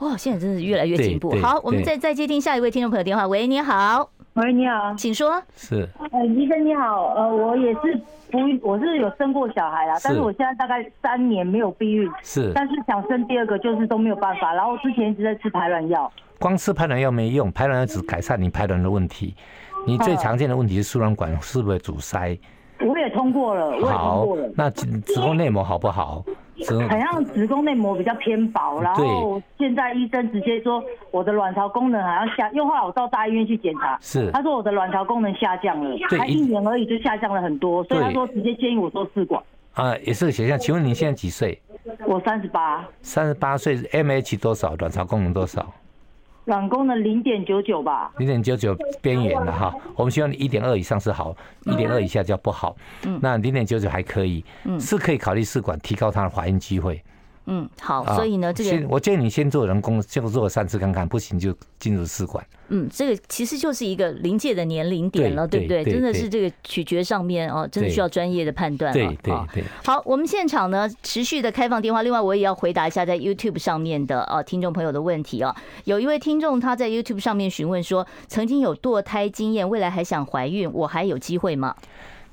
[0.00, 1.40] 哇，现在真是越来越进步。
[1.40, 3.28] 好，我们再再接听下一位听众朋友电话。
[3.28, 4.10] 喂，你好。
[4.34, 5.42] 喂，你好，请说。
[5.54, 5.86] 是。
[6.10, 12.10] 呃，医生你好，呃，我也是不，我是有生过小孩啦，但是我现在大概三年没有避孕。
[12.22, 12.50] 是。
[12.54, 14.54] 但是想生第二个，就是都没有办法。
[14.54, 16.10] 然后之前一直在吃排卵药。
[16.38, 19.34] 光吃排卵药没用，排卵药只改善你排卵的问题。
[19.86, 22.38] 你最常见的问题是输卵管是不是阻塞？
[22.80, 24.50] 我也通过了，我也通过了。
[24.56, 26.24] 那子宫内膜好不好？
[26.88, 39.42] 好像子宫内膜比较偏薄，然后现在医生直接说我的卵巢功能好像下，又后来我到大医院去检查，是他说我的卵巢功能下降了，才一年而已就下降了很多，所以他说直接建议我做试管。
[39.74, 40.58] 啊，也是个现象。
[40.58, 41.58] 请问你现在几岁？
[42.06, 42.86] 我三十八。
[43.00, 44.74] 三十八岁，MH 多少？
[44.76, 45.66] 卵巢功能多少？
[46.46, 49.74] 卵功能零点九九吧，零点九九边缘了哈。
[49.94, 52.76] 我们希望你一点二以上是好，一点二以下叫不好。
[53.04, 57.02] 嗯，那零点九九还可以，嗯，是可以考虑试管，提高它的怀孕机会。
[57.46, 62.44] 嗯，好，所以呢，这个我建议你先做人工，先做三次看看，不行就进入试管。
[62.68, 65.84] 嗯，这个其实就是一个临界的年龄点了，对不对？
[65.84, 68.92] 真的是这个取决上面哦，真的需要专业的判断。
[68.92, 69.64] 对对对。
[69.84, 75.54] 好，我们现场呢持续的开放电话，另外我也要回答一下在 YouTube 上面的啊听众朋友的问题哦。
[75.84, 81.74] 有一位听众他在 YouTube 上面询问说，曾经有堕胎经验，未来还想怀孕，我还有机会吗？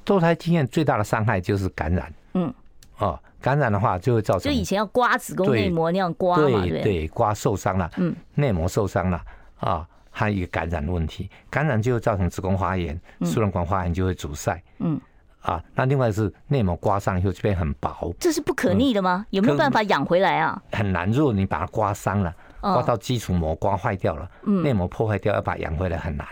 [0.06, 2.14] 堕胎经验最大的伤害就是感染。
[2.36, 2.54] 嗯。
[3.00, 3.20] 哦。
[3.42, 9.22] 感染的话就会造成，就以前要刮子宫内膜那样刮嘛，对对，刮受伤了，嗯，内膜受伤了
[9.60, 15.00] 啊，还有一个感染的问题，感染就会造成子宫发炎，输卵管发炎就会阻塞，嗯，
[15.42, 19.26] 啊，那另外是内膜刮伤以后就变很薄，这是不可逆的吗？
[19.30, 20.62] 有没有办法养回来啊？
[20.74, 26.28] 很难，如果你把它刮伤了，刮到基础膜刮坏掉了，内膜破坏掉，要把它养回来很难。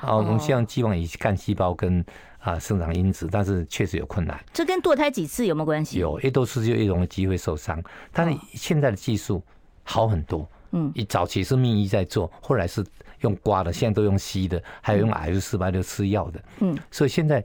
[0.00, 2.04] 啊，我们希望寄望于干细胞跟。
[2.48, 4.42] 啊，生长因子，但是确实有困难。
[4.54, 5.98] 这跟堕胎几次有没有关系？
[5.98, 7.82] 有，越多次就越容易机会受伤。
[8.10, 9.42] 但是现在的技术
[9.82, 10.48] 好很多。
[10.70, 12.84] 嗯，一早期是命医在做，后来是
[13.20, 16.42] 用刮的，现在都用吸的，还有用 F 四八六吃药的。
[16.60, 17.44] 嗯，所以现在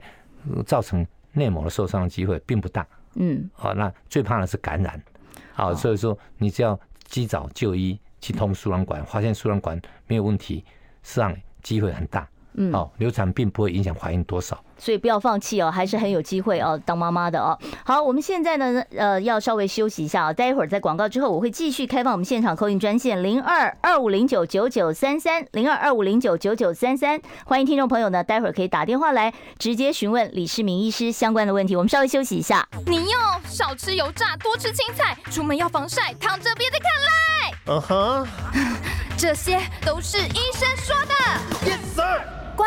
[0.66, 2.86] 造成内膜的受伤的机会并不大。
[3.14, 5.02] 嗯，好，那最怕的是感染。
[5.52, 10.64] 好，所以说你只要及早就医，去通输卵管，发现输卵管没有问题，
[11.02, 12.28] 实际上机会很大。
[12.56, 17.58] 嗯，哦，流产并不会影响怀孕多少，所以不要放弃哦，还是很有机会哦，当妈妈的哦。
[17.84, 31.74] 好，我们现在呢，呃，要稍微休息一下啊，待会儿在广告之后，我会继续开放我们现场 call in 专线零二二五零九九九三三零二二五零九九九三三，欢迎听众朋友呢，待会儿可以打电话来直接询问李世民医师相关的问题。
[31.74, 32.66] 我们稍微休息一下。
[32.86, 37.14] 你要少吃油炸，多吃青菜，出门要防晒，躺着别再看赖。
[37.66, 38.26] 嗯哼，
[39.16, 41.14] 这些都是医生说的。
[41.68, 42.43] Yes sir。
[42.56, 42.66] 乖，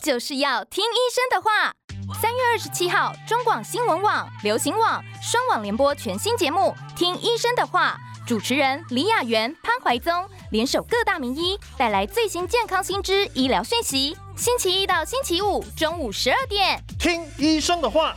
[0.00, 1.74] 就是要听医生的话。
[2.20, 14.16] 三月二十七号，中广新闻网、流行网双网联播全新节目《听医生的话》，主持人李雅媛、潘怀宗联手各大名医，带来最新健康新知、医疗讯息。
[14.36, 18.14] 星期一到星期五中午十二点，听医生的话。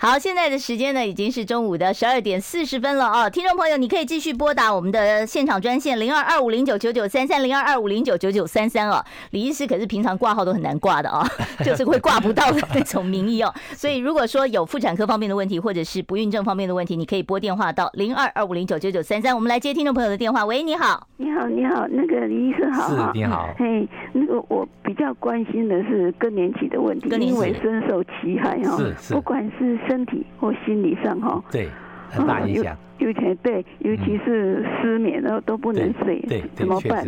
[0.00, 3.28] 好，现在的时间呢已经是中午的十二点四十分了哦。
[3.28, 9.04] 听众朋友，你可以继续拨打我们的现场专线零二二五零九九九三三零二二五零九九九三三哦。
[9.32, 11.26] 李医师可是平常挂号都很难挂的哦，
[11.66, 13.52] 就是会挂不到的那种名医哦。
[13.72, 19.34] 所以如果说有妇产科方面的问题，或者是不孕症方面的问题，你可以拨电话到零二二五零九九九三三。
[19.34, 20.44] 我们来接听众朋友的电话。
[20.44, 23.48] 喂，你好，你好，你好，那个李医生好，是，你好。
[23.58, 28.78] 嘿，那个我比较关心的是更年期的问题，因为深受其害哈，
[29.10, 29.76] 不管是。
[29.88, 31.68] 身体或心理上哈，对，
[32.10, 32.76] 很大影响。
[32.98, 37.06] 尤其对，尤其是失眠然后都不能睡，对，怎么办？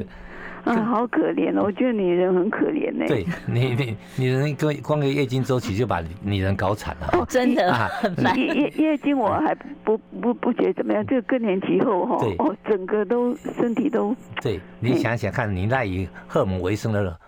[0.62, 1.62] 啊，好可怜哦！
[1.64, 3.06] 我觉得女人很可怜呢。
[3.08, 7.08] 对你，你女人个光个月经周期就把女人搞惨了。
[7.14, 8.38] 哦，真的很烦。
[8.38, 14.14] 月月月经我还不不不觉得怎么样，就更年期后哈，哦，整个都身体都。
[14.42, 17.18] 对，你想想看，你赖以荷尔蒙为生的了。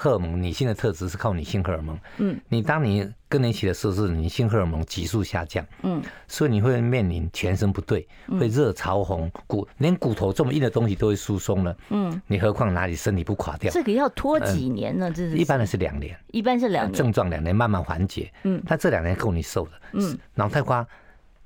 [0.00, 1.98] 荷尔蒙，女性的特质是靠女性荷尔蒙。
[2.16, 5.62] 嗯，你当你更年期的时候，是女性荷尔蒙急速下降。
[5.82, 11.76] 嗯，所以你会面临全身不对，会热潮红，骨连骨头这么硬的东西都会疏松了。
[11.90, 13.70] 嗯，你何况哪里身体不垮掉？
[13.70, 15.10] 这个要拖几年呢？
[15.10, 18.32] 这是一般的是两年，一般是两年，症状两年慢慢缓解。
[18.44, 19.72] 嗯，但这两年够你受的。
[19.92, 20.86] 嗯，脑袋瓜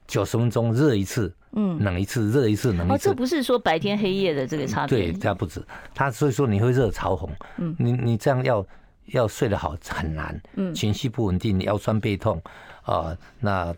[0.06, 1.32] 九十分钟热一次。
[1.56, 2.94] 嗯，冷一次，热一次，冷一次。
[2.94, 4.98] 哦，这不是说白天黑夜的这个差别。
[4.98, 5.64] 对，这样不止。
[5.94, 7.30] 它所以说你会热潮红。
[7.58, 8.66] 嗯，你你这样要
[9.06, 10.40] 要睡得好很难。
[10.56, 12.42] 嗯，情绪不稳定，腰酸背痛，
[12.82, 13.74] 啊、呃，那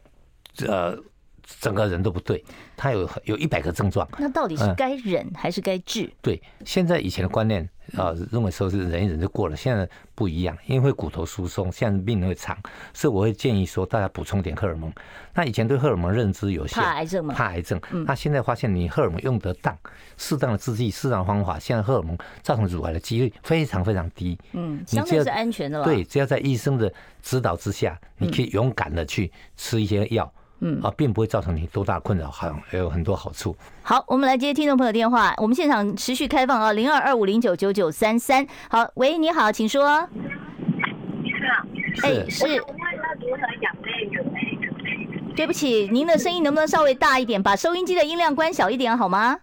[0.67, 0.99] 呃。
[1.61, 2.45] 整个人都不对，
[2.77, 4.07] 他有有一百个症状。
[4.19, 6.11] 那到底是该忍还是该治？
[6.21, 12.59] 对，现在以前的观念啊，认为说是忍一忍就过了，现在不一样，因为骨头疏松，现在命会长，
[12.93, 14.93] 所以我会建议说大家补充点荷尔蒙。
[15.35, 17.35] 那以前对荷尔蒙认知有限，怕癌症吗？
[17.35, 17.81] 怕癌症。
[18.07, 19.77] 那现在发现你荷尔蒙用得当，
[20.17, 24.37] 适当的制剂、适当的方法，现在荷尔蒙造成乳癌的几率非常非常低。
[24.53, 25.85] 嗯，相对是安全的了。
[25.85, 30.25] 对，只要在医生的指导之下，你可以勇敢的去吃一些药。
[30.25, 30.43] 嗯
[30.83, 33.55] 啊，并不会造成你多大困扰，好像还有很多好处。
[33.83, 35.35] 好，我们来接听众朋友电话。
[35.37, 38.47] 我们现场持续开放啊，零二二五零九九九三三。
[38.71, 40.09] 好，喂，你好，请说。
[41.23, 42.45] 你好，哎，是。
[42.47, 44.25] 我问他如何养内膜？
[45.37, 47.42] 对不起，您的声音能不能稍微大一点？
[47.42, 49.38] 把收音机的音量关小一点好吗？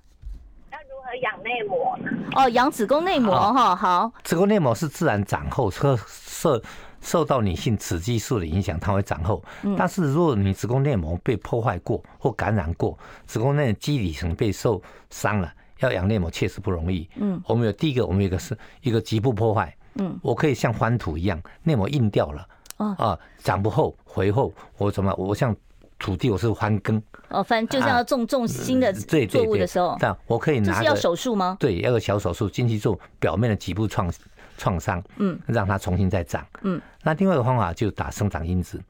[0.71, 2.09] 要如何养内膜呢？
[2.35, 4.11] 哦，养子宫内膜哈，好。
[4.23, 6.59] 子宫内膜是自然长后，测设。
[7.03, 9.43] 受到女性雌激素的影响，它会长厚。
[9.77, 17.07] 但是如果你子宫内膜被破坏过或感染过，子宫内基底层被受伤了，要养内膜确实不容易。
[17.17, 19.75] 嗯，我们有第一个，我们有一个是一个局部破坏。
[19.95, 22.47] 嗯，我可以像翻土一样，内膜硬掉了。
[22.77, 24.51] 啊，长不厚，回厚。
[24.77, 25.13] 我怎么？
[25.15, 25.55] 我像
[25.99, 27.01] 土地，我是翻耕。
[27.29, 29.95] 哦，翻就像要种种新的作物的时候。
[29.99, 30.79] 但我可以拿。
[30.79, 31.55] 是要手术吗？
[31.59, 34.11] 对，要个小手术进去做表面的局部创。
[34.57, 38.81] 创伤，嗯，让它重新再长，嗯，那另外一个方法就是打生长因子，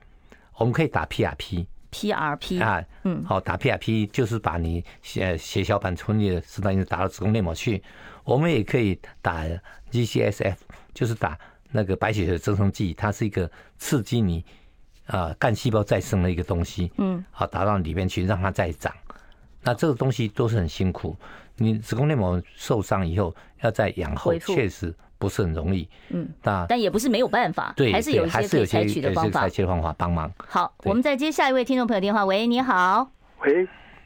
[0.57, 7.81] 我们可以打 PRP，PRP 啊，嗯，好，打 PRP 就是把你血血小板从你的生长因子打到子宫内膜去，
[8.23, 9.43] 我们也可以打
[9.91, 10.55] GCSF，
[10.93, 11.37] 就是打
[11.71, 14.43] 那个白血球增生剂，它是一个刺激你
[15.07, 18.93] 啊干细胞再生的一个东西，嗯，好，打到里面去让它再长，
[19.61, 21.15] 那这个东西都是很辛苦，
[21.55, 24.93] 你子宫内膜受伤以后要再养后，确实。
[25.23, 30.29] 不是很容易，嗯，但但也不是没有办法，对，还是有一些可以采取的方法，采取的方法帮忙。
[30.45, 32.25] 好，我们再接下一位听众朋友电话。
[32.25, 33.09] 喂，你好。
[33.45, 33.65] 喂，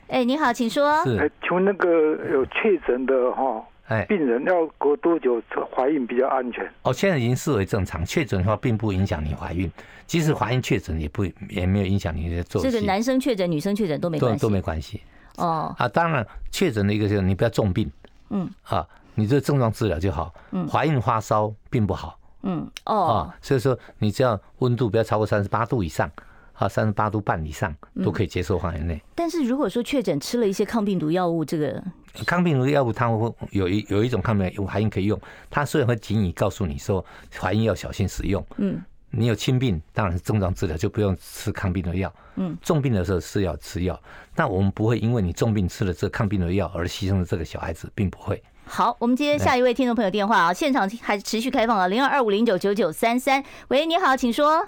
[0.09, 1.03] 哎，你好，请说。
[1.03, 1.89] 是，请问那个
[2.31, 5.41] 有确诊的哈，哎，病人要隔多久
[5.75, 6.63] 怀孕比较安全？
[6.83, 9.67] 哦，现在已经视为正常，确诊的话并不影响你怀孕，
[10.05, 12.69] 即使怀孕确诊也不也没有影响你的作息。
[12.69, 15.01] 这个男生确诊、女生确诊都没关系，都没关系。
[15.37, 17.91] 哦，啊，当然确诊的一个就是你不要重病，
[18.29, 18.87] 嗯，啊。
[19.19, 26.07] 你这症状治疗就好，嗯，怀孕发烧并不好，嗯，哦，啊所以说你只要温度不要超过三十八度以上，
[26.53, 29.01] 啊，三十八度半以上都可以接受范围内。
[29.15, 31.83] 但是如果说确诊吃了一些抗病毒药物，这个
[32.27, 37.03] 抗病毒药物它会有一有一种抗病毒还可以用，它虽然会仅以告诉你说
[37.39, 43.99] 怀孕要小心使用，嗯，你有轻病当然是症状治疗就不用吃抗病毒药，嗯，重病的时候是要吃药，
[44.35, 48.43] 但我们不会因为你重病吃了这抗病毒药而牺牲了这个小孩子，并不会。
[48.69, 53.41] 好，我们接下一位听众朋友电话啊，现场还持续开放啊，零二二五零九九九三三。
[53.69, 54.67] 喂，你好，请说。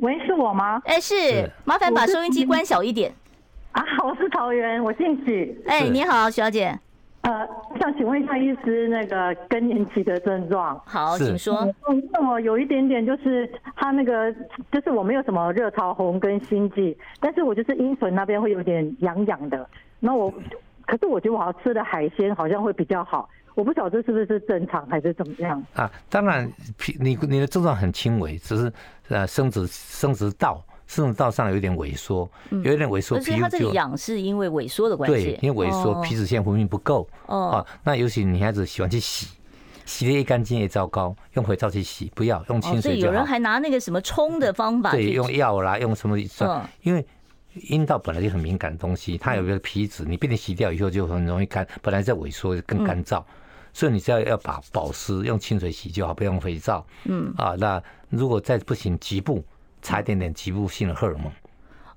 [0.00, 0.80] 喂，是我吗？
[0.86, 3.12] 哎，是，麻烦把收音机关小一点。
[3.72, 5.62] 啊，我是桃园，我姓许。
[5.66, 6.76] 哎，你好，小姐。
[7.20, 10.80] 呃，我想请问一下医师，那个更年期的症状。
[10.86, 11.68] 好，请说。
[12.12, 14.32] 那我有一点点，就是他那个，
[14.72, 19.68] 就是我没有什么热潮红跟心悸，但是我就是阴唇那边会有点痒痒的。
[20.00, 20.32] 那我。
[20.88, 25.90] 可是我觉得我好像吃的海鲜好像会比较好，我不晓得是不是正常还是怎么样啊？
[26.08, 26.50] 当然，
[26.98, 28.72] 你你的症状很轻微，只是
[29.08, 37.64] 呃生殖生殖道生殖道上有一点萎缩，有一点萎缩，而且它这个痒是因为萎缩的关系，对，因为萎缩皮脂腺分泌不够哦。
[37.84, 39.28] 那尤其女孩子喜欢去洗，
[39.84, 42.90] 洗的一干净也糟糕，用肥皂去洗，不要用清水就好。
[42.90, 46.18] 所以有人还拿那个什么冲的方法，对，用药啦，用什么？
[46.80, 47.06] 因为
[47.54, 53.22] 阴道本来就很敏感的东西，它有个皮脂，你被你洗掉以后就很容易干，本来在萎缩更干燥。
[53.72, 56.84] 所以你只要要把保湿用清水洗就好，不用肥皂。
[57.04, 59.44] 嗯啊，那如果再不行，局部
[59.82, 61.30] 擦一点点局部性的荷尔蒙。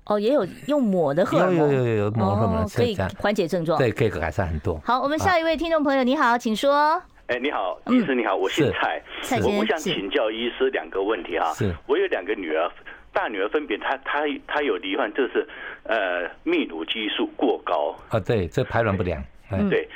[0.04, 4.80] 哦，也有用抹的荷尔蒙，有有有有有抹荷尔蒙可以缓解症状，对，可以改善很多。
[4.84, 7.02] 好，我们下一位听众朋友，你好，请说。
[7.28, 11.54] 哎，你好，医师你好，我姓蔡，我我想请教医师两个问题哈。
[11.54, 12.70] 是，我有两个女儿，
[13.12, 15.46] 大女儿分别她她她有罹患，就是
[15.84, 19.88] 呃泌乳激素过高啊，对，这排卵不良，嗯对，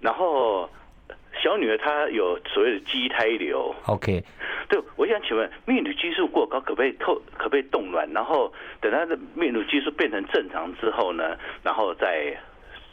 [0.00, 0.68] 然后。
[1.42, 4.22] 小女儿她有所谓的畸胎瘤，OK，
[4.68, 8.08] 对，我想请问，泌乳激素过高可不可以透，可不可以冻卵？
[8.12, 12.32] 然后等她的泌乳激素变成正常之后呢，然后再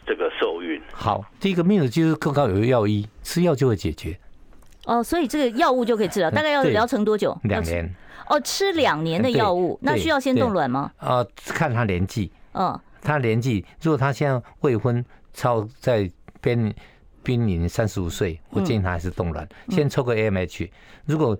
[0.07, 0.81] 这个受孕。
[0.91, 4.17] 好，第一个泌乳激素过高有个药医，吃药就会解决。
[4.85, 7.37] 哦，所以这个药物就可以治疗，大概要疗程多久？
[7.43, 7.87] 两年。
[8.29, 10.91] 哦，吃两年的药物，那需要先冻卵吗？
[10.97, 12.31] 啊，看他年纪。
[12.53, 15.03] 嗯，他年纪，如果他现在未婚，
[15.33, 16.09] 超在
[16.39, 16.73] 边。
[17.21, 20.69] 濒临三十五岁，我建议他还是冻卵，嗯、先抽个 AMH。
[21.05, 21.37] 如果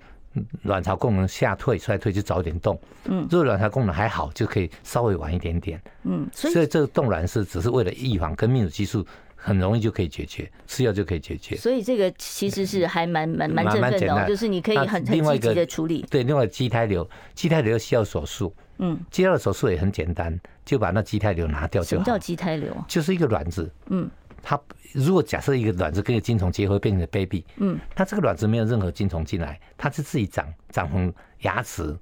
[0.64, 2.80] 卵巢功能下退、衰退，就早点冻。
[3.06, 5.82] 嗯，如果卵巢功能还好，就可以稍微晚一点点。
[6.04, 9.04] 嗯，所以，所以这个冻卵是只是为了预防，跟泌乳激素
[9.42, 11.56] 很容易就可以解决，吃药就可以解决。
[11.56, 16.06] 所以这个其实是还蛮蛮蛮振奋的、哦，就是你可以很很积极的处理。
[16.10, 18.54] 对，另外畸胎瘤，畸胎瘤需要手术。
[18.78, 21.90] 嗯，畸胎瘤手术也很简单，就把那畸胎瘤拿掉就好。
[21.90, 22.76] 什么叫畸胎瘤？
[22.88, 23.72] 就是一个卵子。
[23.88, 24.10] 嗯。
[24.42, 24.58] 它
[24.94, 31.94] 如果假设一个卵子跟一个精虫结合变成的 baby，嗯，它这个卵子没有任何精虫进来，它是自己长长成牙齿、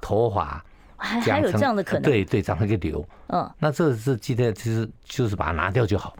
[0.00, 0.64] 头发，
[0.96, 2.02] 还还有这样的可能？
[2.02, 6.16] 对对，长成一个瘤，嗯，那这是记得其实就是把它拿掉就好。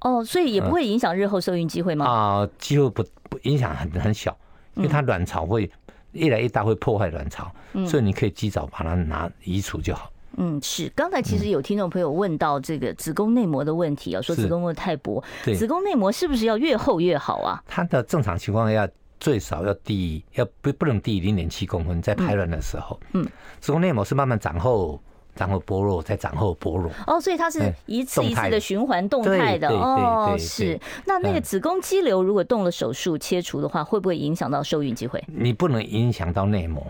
[0.00, 2.06] 哦，所以也不会影响日后受孕机会吗？
[2.06, 4.36] 啊，几乎不不影响很很小，
[4.74, 5.70] 因为它卵巢会
[6.12, 7.50] 越来越大，会破坏卵巢，
[7.86, 10.10] 所以你可以及早把它拿移除就好。
[10.36, 10.88] 嗯，是。
[10.94, 17.60] 刚才其实有听众朋友问到这个子宫内膜的问题啊，说子宫内膜太薄，子宫内膜是不是要越厚越好啊？
[17.66, 18.88] 它的正常情况下
[19.18, 23.00] 最少要低，要不不能低于零点七公分，在排卵的时候。
[23.14, 23.26] 嗯，
[23.58, 25.02] 子宫内膜是慢慢长厚，
[25.38, 26.90] 然后剥落，再长后剥落。
[27.06, 30.34] 哦，所以它是一次一次的循环动态的哦。
[30.38, 30.78] 是。
[31.04, 35.22] 那那个子宫肌瘤如果动了手术切除的话，会不会影响到受孕机会？
[35.26, 36.86] 你不能影响到内膜。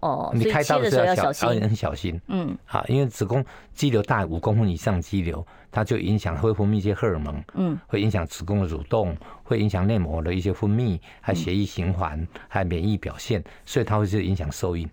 [0.00, 2.20] 哦，你开刀的时候要小心，很小心。
[2.28, 3.42] 嗯，好，因为子宫
[3.72, 5.42] 肌瘤大五公分以上肌瘤，
[5.72, 14.86] 它就影响会分泌一些荷尔蒙，嗯，会影响子宫的蠕动，会影响内膜的一些分泌，还有血液循环，还有免疫表现，所以它会是影响受孕。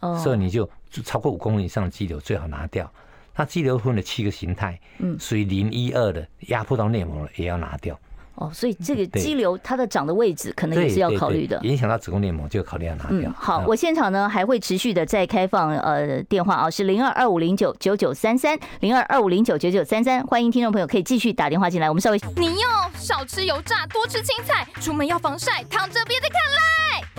[0.00, 0.68] 哦，所以你就
[1.04, 2.90] 超过五公分以上的肌瘤最好拿掉。
[3.34, 7.96] 它肌瘤分了七个形态，嗯，属于零一二的压迫到内膜了也要拿掉。
[8.34, 13.30] 哦，所以这个肌瘤它的长的位置可能也是要考虑的，影响到子宫内膜就考虑要拿掉。
[13.30, 21.88] 嗯，好，我现场呢还会持续的再开放呃电话啊，是零二二五零九九九三三零二二五零九九九三三，欢迎听众朋友可以继续打电话进来。
[21.88, 26.58] 我们稍微， 你要少吃油炸，多吃青菜，出门要防晒，躺着别再看赖。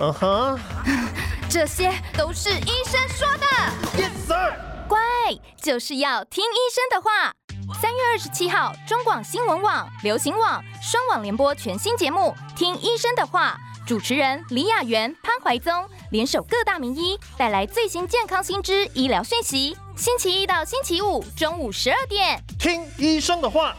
[0.02, 0.58] 嗯哼，
[1.50, 3.46] 这些都是医生说的。
[4.00, 4.54] Yes sir，
[4.86, 5.00] 乖，
[5.60, 7.32] 就是要听医生的话。
[7.82, 19.76] 三月二十七号，中广新闻网、流行网双网联播全新节目《听医生的话》，主持人李雅媛、潘怀宗联手各大名医，带来最新健康新知、医疗讯息。
[19.96, 23.74] 星期一到星期五中午十二点，听医生的话。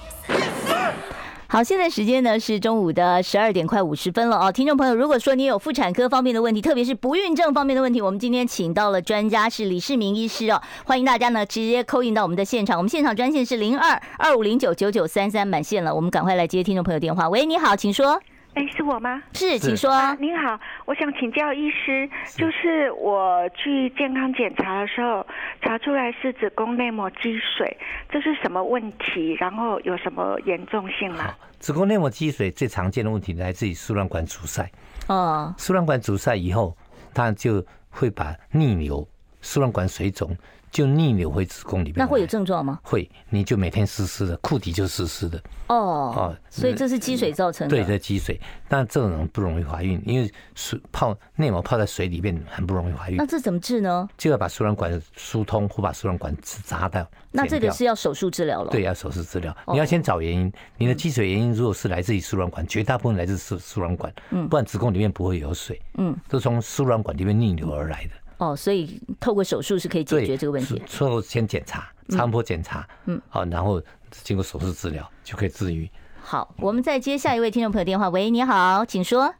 [1.51, 4.49] 好，现在时间呢是中午的十二点快五十分了哦。
[4.49, 12.77] 听众朋友，如果说你有妇产科方面的问题，特别是不孕症方面的问题，我们今天请到了专家是李世民医师哦，欢迎大家呢直接扣印到我们的现场。
[12.77, 17.27] 我们现场专线是零二二五零九九九三三满线了，我们赶快来接听众朋友电话。
[17.27, 18.21] 喂，你好，请说。
[18.53, 19.21] 哎，是我吗？
[19.33, 19.89] 是，请说。
[19.89, 25.25] 啊，您好，我想请教医师，就是我去健康检查的时候，
[25.61, 27.77] 查出来是子宫内膜积水，
[28.09, 29.33] 这是什么问题？
[29.39, 31.33] 然后有什么严重性吗？
[31.59, 34.69] 子宫内膜积水最常见的问题来自于输卵管阻塞。
[35.07, 36.75] 哦，输卵管阻塞以后，
[37.13, 39.07] 它就会把逆流，
[39.41, 40.35] 输卵管水肿。
[40.71, 42.79] 就逆流回子宫里面，那会有症状吗？
[42.81, 45.37] 会，你就每天湿湿的，裤底就湿湿的。
[45.67, 45.75] 哦
[46.15, 47.75] 哦，所以这是积水造成的。
[47.75, 53.17] 对，这积水，但这种人不容易怀孕，因为水泡内膜泡在水里面很不容易怀孕。
[53.17, 54.07] 那这怎么治呢？
[54.17, 57.05] 就要把输卵管疏通，或把输卵管砸掉。
[57.31, 58.71] 那这个是要手术治疗了。
[58.71, 59.55] 对，要手术治疗。
[59.67, 68.11] 你要先找原因，你的积水原因如果是来自于输卵管，绝大部分来自输输卵管，嗯，不然子宫里面不会有水，嗯，都从输卵管里面逆流而来的。
[68.41, 70.81] 哦，所以透过手术是可以解决这个问题。
[70.87, 73.79] 术后先检查，超音波检查，嗯，好，然后
[74.09, 75.87] 经过手术治疗就可以治愈。
[76.19, 78.09] 好，我们再接下一位听众朋友电话。
[78.09, 79.31] 喂，你好，请说。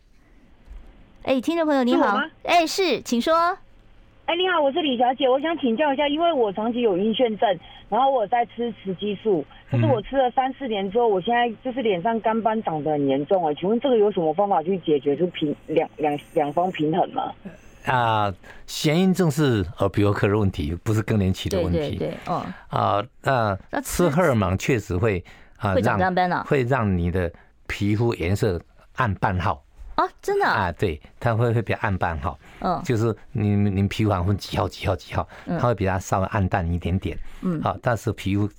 [1.23, 3.57] 哎，听众朋友你好，哎，是，请说。
[4.27, 17.33] 哎，你好，我是李小姐，我想请教一下，因为我长期有晕眩症，然后我在吃雌激素，可是我吃了三四年之后，我现在就是脸上干斑长得很严重哎，请问这个有什么方法去解决，就平两两两方平衡吗？
[17.85, 18.33] 啊，
[18.67, 21.77] 眩晕症是耳鼻喉科的问题，不是更年期的问题。
[21.77, 22.45] 对对对，哦。
[22.69, 25.23] 啊，那吃荷尔蒙确实会
[25.57, 27.31] 啊，会长干斑啊，会让你的
[27.67, 28.61] 皮肤颜色
[28.95, 29.63] 暗半号。
[29.95, 30.71] 啊，真的啊？
[30.71, 32.37] 对，它会会比较暗淡哈。
[32.59, 37.17] 嗯，就是你你皮肤好像分几号几号几号，它会比它稍微暗淡一点点。
[37.41, 38.49] 嗯，好，但是皮肤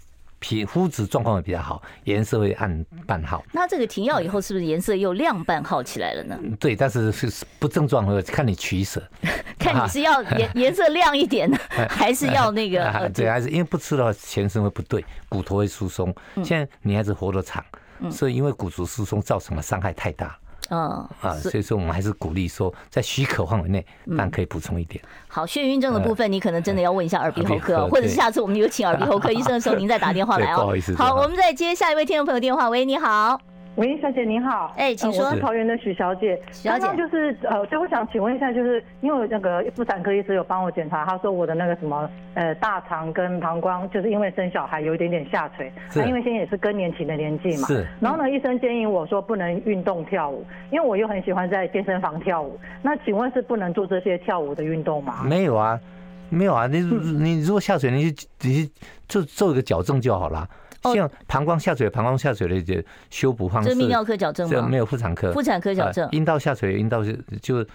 [0.43, 3.45] 皮肤质状况会比较好，颜色会暗半号。
[3.53, 6.37] 那这个停药以后是不是颜色又亮半号起来了呢？
[6.59, 9.01] 对，但是是不症状会看你取舍，
[9.57, 11.57] 看你是要颜颜色亮一点呢，
[11.89, 13.09] 还是要那个？
[13.15, 16.13] 对，还是因为不吃的话，全身会不对，骨头会疏松。
[16.43, 17.65] 现在女孩子活得长，
[18.11, 20.37] 所以因为骨质疏松造成的伤害太大。
[20.71, 23.85] 嗯啊，所以说我们还是鼓励说，在许可范围内，
[24.17, 25.03] 但可以补充一点。
[25.29, 30.61] 好，眩晕症的部分，你可能真的要问一下耳鼻喉科， 或者是下次我们有请耳鼻喉科医生的时候，您再打电话来哦。
[30.63, 30.95] 不好意思。
[30.95, 32.69] 好，我们再接下一位听众朋友电话。
[32.69, 33.52] 喂，你好。
[33.77, 35.25] 喂，小姐您好，哎，请说。
[35.25, 47.87] 我是桃园的许小姐，许小姐就是呃，就我想请问一下，就是因为那个妇产科医师有帮我检查，他说我的那个什么呃大肠跟膀胱，就是因为生小孩有一点点下垂，那因为现在也是更年期的年纪嘛，是。
[47.99, 55.25] 然后呢，医生建议我说不能运动跳舞，因为我又很喜欢在健身房跳舞，那请问是不能做这些跳舞的运动吗？
[55.25, 55.81] 没有啊，
[56.29, 58.71] 没有啊，你你如果下垂，你就你
[59.09, 60.47] 就做做一个矫正就好了。
[60.83, 64.55] 像膀胱下垂，膀胱下垂的一些修补方式，这是泌尿科矫正吗？
[64.55, 66.09] 这没有妇产科，妇产科矫正。
[66.13, 67.67] 阴道下垂，阴道就就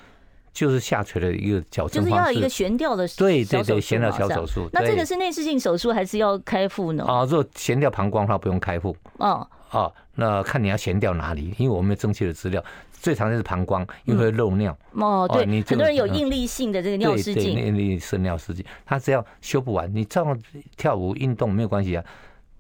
[0.52, 4.70] 就是下垂的一个矫正，就是要一个悬吊的，对对对，悬吊小手术。
[4.74, 7.06] 那这个是内视镜手术还是要开腹呢？
[7.06, 8.96] 啊，如果悬吊膀胱的话，不用开腹。
[9.18, 14.76] 哦哦，那看你要悬吊哪里，因为我们没有正确的资料，最常见是膀胱，因为会漏尿。
[14.94, 20.42] 哦，对，很多人有应力性的这个尿失禁，应力性尿失禁，他只要修不完，你照样
[20.78, 22.04] 跳舞运动没有关系啊。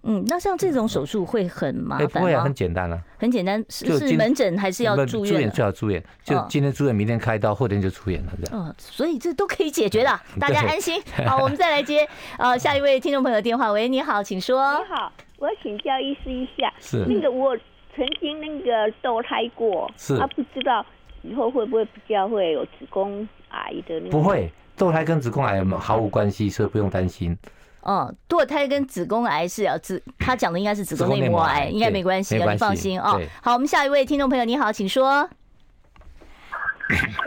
[0.09, 2.11] 嗯，那像这种手术会很麻烦吗？
[2.13, 3.63] 不会啊，很简单啊，很简单。
[3.67, 5.33] 是是门诊还是要住院？
[5.33, 8.65] 住院最好住院，就今天住院，明天开刀，后天就出院了这样。
[8.65, 11.01] 嗯，所以这都可以解决的，大家安心。
[11.25, 12.07] 好，我们再来接
[12.39, 13.69] 呃下一位听众朋友电话。
[13.73, 14.79] 喂，你好，请说。
[14.79, 17.57] 你好，我请教医师一下，是那个我
[17.93, 20.85] 曾经那个堕胎过，是，他不知道
[21.21, 24.11] 以后会不会比较会有子宫癌的那个？
[24.11, 27.37] 不会，堕胎跟子宫癌毫无关系，所以不用担心。
[27.81, 33.21] 哦，堕胎跟子宫癌是要子，他讲的应该是子宫内膜癌，应该没关系，你放心哦。
[33.41, 35.29] 好，我们下一位听众朋友，你好，请说。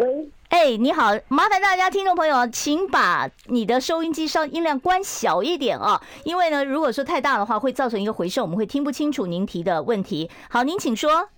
[0.01, 10.30] 喂，哎，你好，麻烦大家听众朋友，请把你的收音机稍音量关小一点啊，因为呢，如果说太大的话，会造成一个回声，我们会听不清楚您提的问题。
[10.48, 11.28] 好，您请说。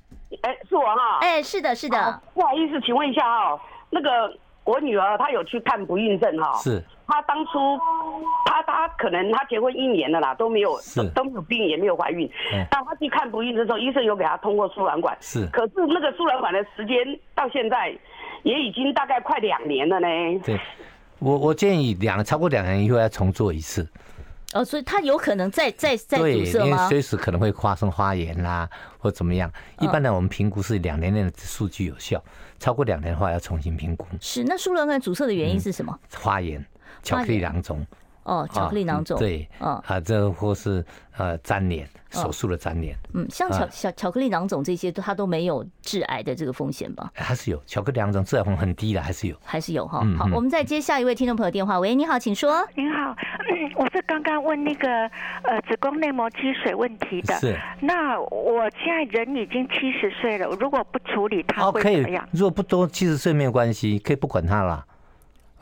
[0.43, 1.19] 哎，是我哈。
[1.21, 2.21] 哎，是的，是的。
[2.33, 3.59] 不好意思，请问一下啊，
[3.91, 4.35] 那个
[4.65, 6.57] 我女儿她有去看不孕症哈。
[6.59, 6.83] 是。
[7.07, 7.79] 她当初，
[8.47, 10.79] 她她可能她结婚一年了啦，都没有
[11.15, 12.31] 都没有病，也没有怀孕。
[12.71, 15.17] 但她去看不孕的时候，医生有给她通过输卵管。
[15.21, 15.47] 是。
[15.53, 16.97] 可是那个输卵管的时间
[17.35, 17.95] 到现在，
[18.45, 20.09] 也已经大概快两年了呢。
[20.45, 20.59] 对，
[21.19, 23.87] 我我建议两超过两年以后要重做一次。
[24.53, 26.65] 哦，所以它有可能再再再堵塞吗？
[26.65, 29.51] 对，因为随时可能会发生发炎啦，或怎么样。
[29.81, 32.23] 一般呢，我们评估是两年内的数据有效，
[32.59, 34.07] 超过两年的话要重新评估。
[34.21, 35.99] 是，那输卵管阻塞的原因是什么？
[36.09, 36.65] 发炎。
[37.03, 37.85] 巧克力囊肿
[38.25, 40.85] 哦，巧克力囊肿对，啊，这或是
[41.17, 47.11] 呃粘连手术的粘连，嗯，像巧小巧克力囊肿这些，它都没有致癌的这个风险吧？
[47.15, 50.05] 还是有巧克力囊肿致癌风险很低的，还是有，还是有哈。
[50.17, 51.81] 好，我们再接下一位听众朋友电话。
[51.81, 52.67] 喂，你好，请说。
[52.77, 53.15] 您好，
[53.77, 54.89] 我是刚刚问那个
[55.43, 57.35] 呃子宫内膜积水问题的。
[57.35, 57.59] 是。
[57.81, 62.29] 那我现在人已经七十岁了，如果不处理它会怎么样？
[62.31, 64.87] 如果不多七十岁没有关系，可以不管它了。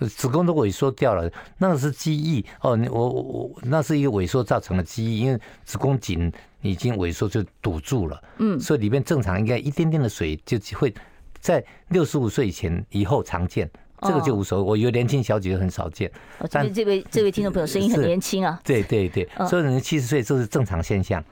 [0.08, 2.78] 子宫都萎缩掉了，那个是积液哦。
[2.90, 6.32] 我我我，那是一个萎缩造成的积液，因为子宫颈
[6.62, 8.22] 已经萎缩就堵住了。
[8.38, 10.92] 嗯，所以里面正常应该一点点的水就会
[11.40, 13.70] 在六十五岁以前以后常见，
[14.02, 14.70] 这个就无所谓。
[14.70, 16.10] 我有年轻小姐很少见。
[16.50, 18.60] 但这位这位听众朋友声音很年轻啊。
[18.64, 21.22] 对对对，所以人七十岁这是正常现象。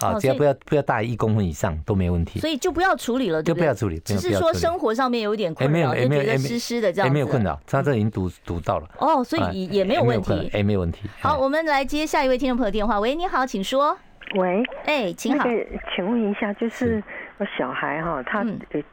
[0.00, 8.88] 啊，只要不要不要大于一公分以上都没问题，所以就不要处理了，就不要处理，只是说生活上面有点困扰，就觉得湿湿的这样，没有困扰，他这已经堵堵到了。
[8.98, 11.08] 哦，所以也没有问题，哎，没有问题。
[11.20, 12.98] 好，我们来接下一位听众朋友电话。
[13.00, 13.96] 喂，你好，请说。
[14.36, 15.48] 喂，哎，请好。
[15.94, 17.02] 请问一下，就是
[17.38, 18.44] 我小孩哈，他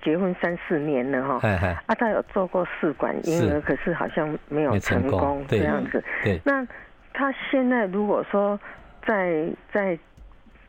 [0.04, 1.47] 结婚三四年了哈，
[1.88, 6.04] 啊，他有做过试管婴儿，可是好像没有成功这样子。
[6.24, 6.68] 对，那
[7.14, 8.60] 他现在如果说
[9.08, 9.97] 再再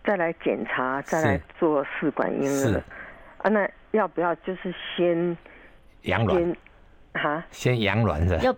[0.05, 2.82] 再来检查，再来做试管婴儿，
[3.38, 5.36] 啊，那要不要就是先
[6.03, 6.57] 养卵？
[7.14, 8.36] 哈，先养卵是？
[8.38, 8.55] 要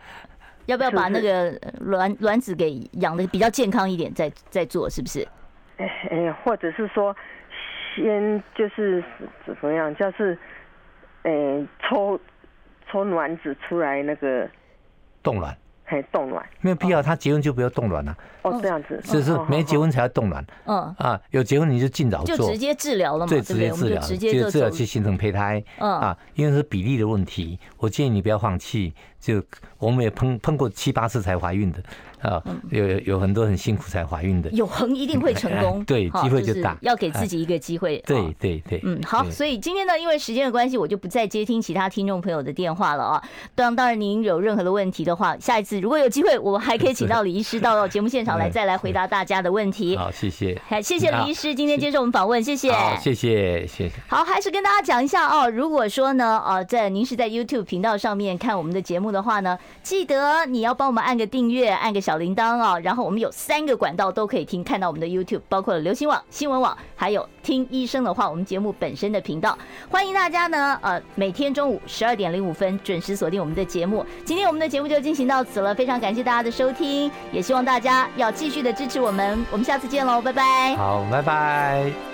[0.66, 5.26] 要不要把那个卵卵子给养的比较健康一点，再再做是不是？
[5.76, 7.14] 哎哎，或者是说，
[7.94, 9.02] 先就是
[9.44, 10.38] 怎么样，就是，
[11.24, 12.18] 哎，抽
[12.90, 14.48] 抽卵子出来那个
[15.22, 15.54] 冻卵。
[15.84, 18.16] 还冻卵没有必要，他结婚就不要冻卵了。
[18.42, 20.44] 哦，这样子，只是没结婚才要冻卵。
[20.64, 25.62] 嗯啊，有结婚你就尽早做，就直接治疗了嘛，对，直接治疗，直接治疗去形成胚胎。
[25.78, 28.94] 嗯啊，因为是比例的问题，我建议你不要放弃。
[29.20, 29.42] 就
[29.78, 31.82] 我们也碰碰过七八次才怀孕的。
[32.24, 38.02] 啊，有有很多很辛苦才怀孕的，有恒一定会成功， 对，机会就大，要给自己一个机会。
[38.06, 43.22] 对对对，嗯，好，所以今天呢，因为时间的关系，我就不再接听其他听众朋友的电话了啊。
[43.54, 49.96] 当当然，您有任何的问题的话，下一次如果有机会，我们还可以请到李医师到节目现场来，再来回答大家的问题。
[49.96, 53.92] 好，谢谢，好，谢谢李医师今天接受我们访问，谢谢，谢谢，谢谢。
[54.08, 62.94] 好，还是跟大家讲一下哦，如果说呢，呃，在您是在 YouTube 频道上面看我们的节目的话呢，记得你要帮我们按个订阅，按个小铃铛啊，然后。
[62.94, 69.58] 然后我们有三个管道都可以听，看到我们的 YouTube，包括了流行网、新闻网，还有听医生的话，我们节目本身的频道。
[69.90, 74.06] 欢迎大家呢，呃，每天中午十二点零五分准时锁定我们的节目。
[74.24, 79.44] 今天我们的节目就进行到此了，非常感谢大家的收听，也希望大家要继续的支持我们。
[79.50, 80.76] 我们下次见喽，拜拜。
[80.76, 82.13] 好，拜拜。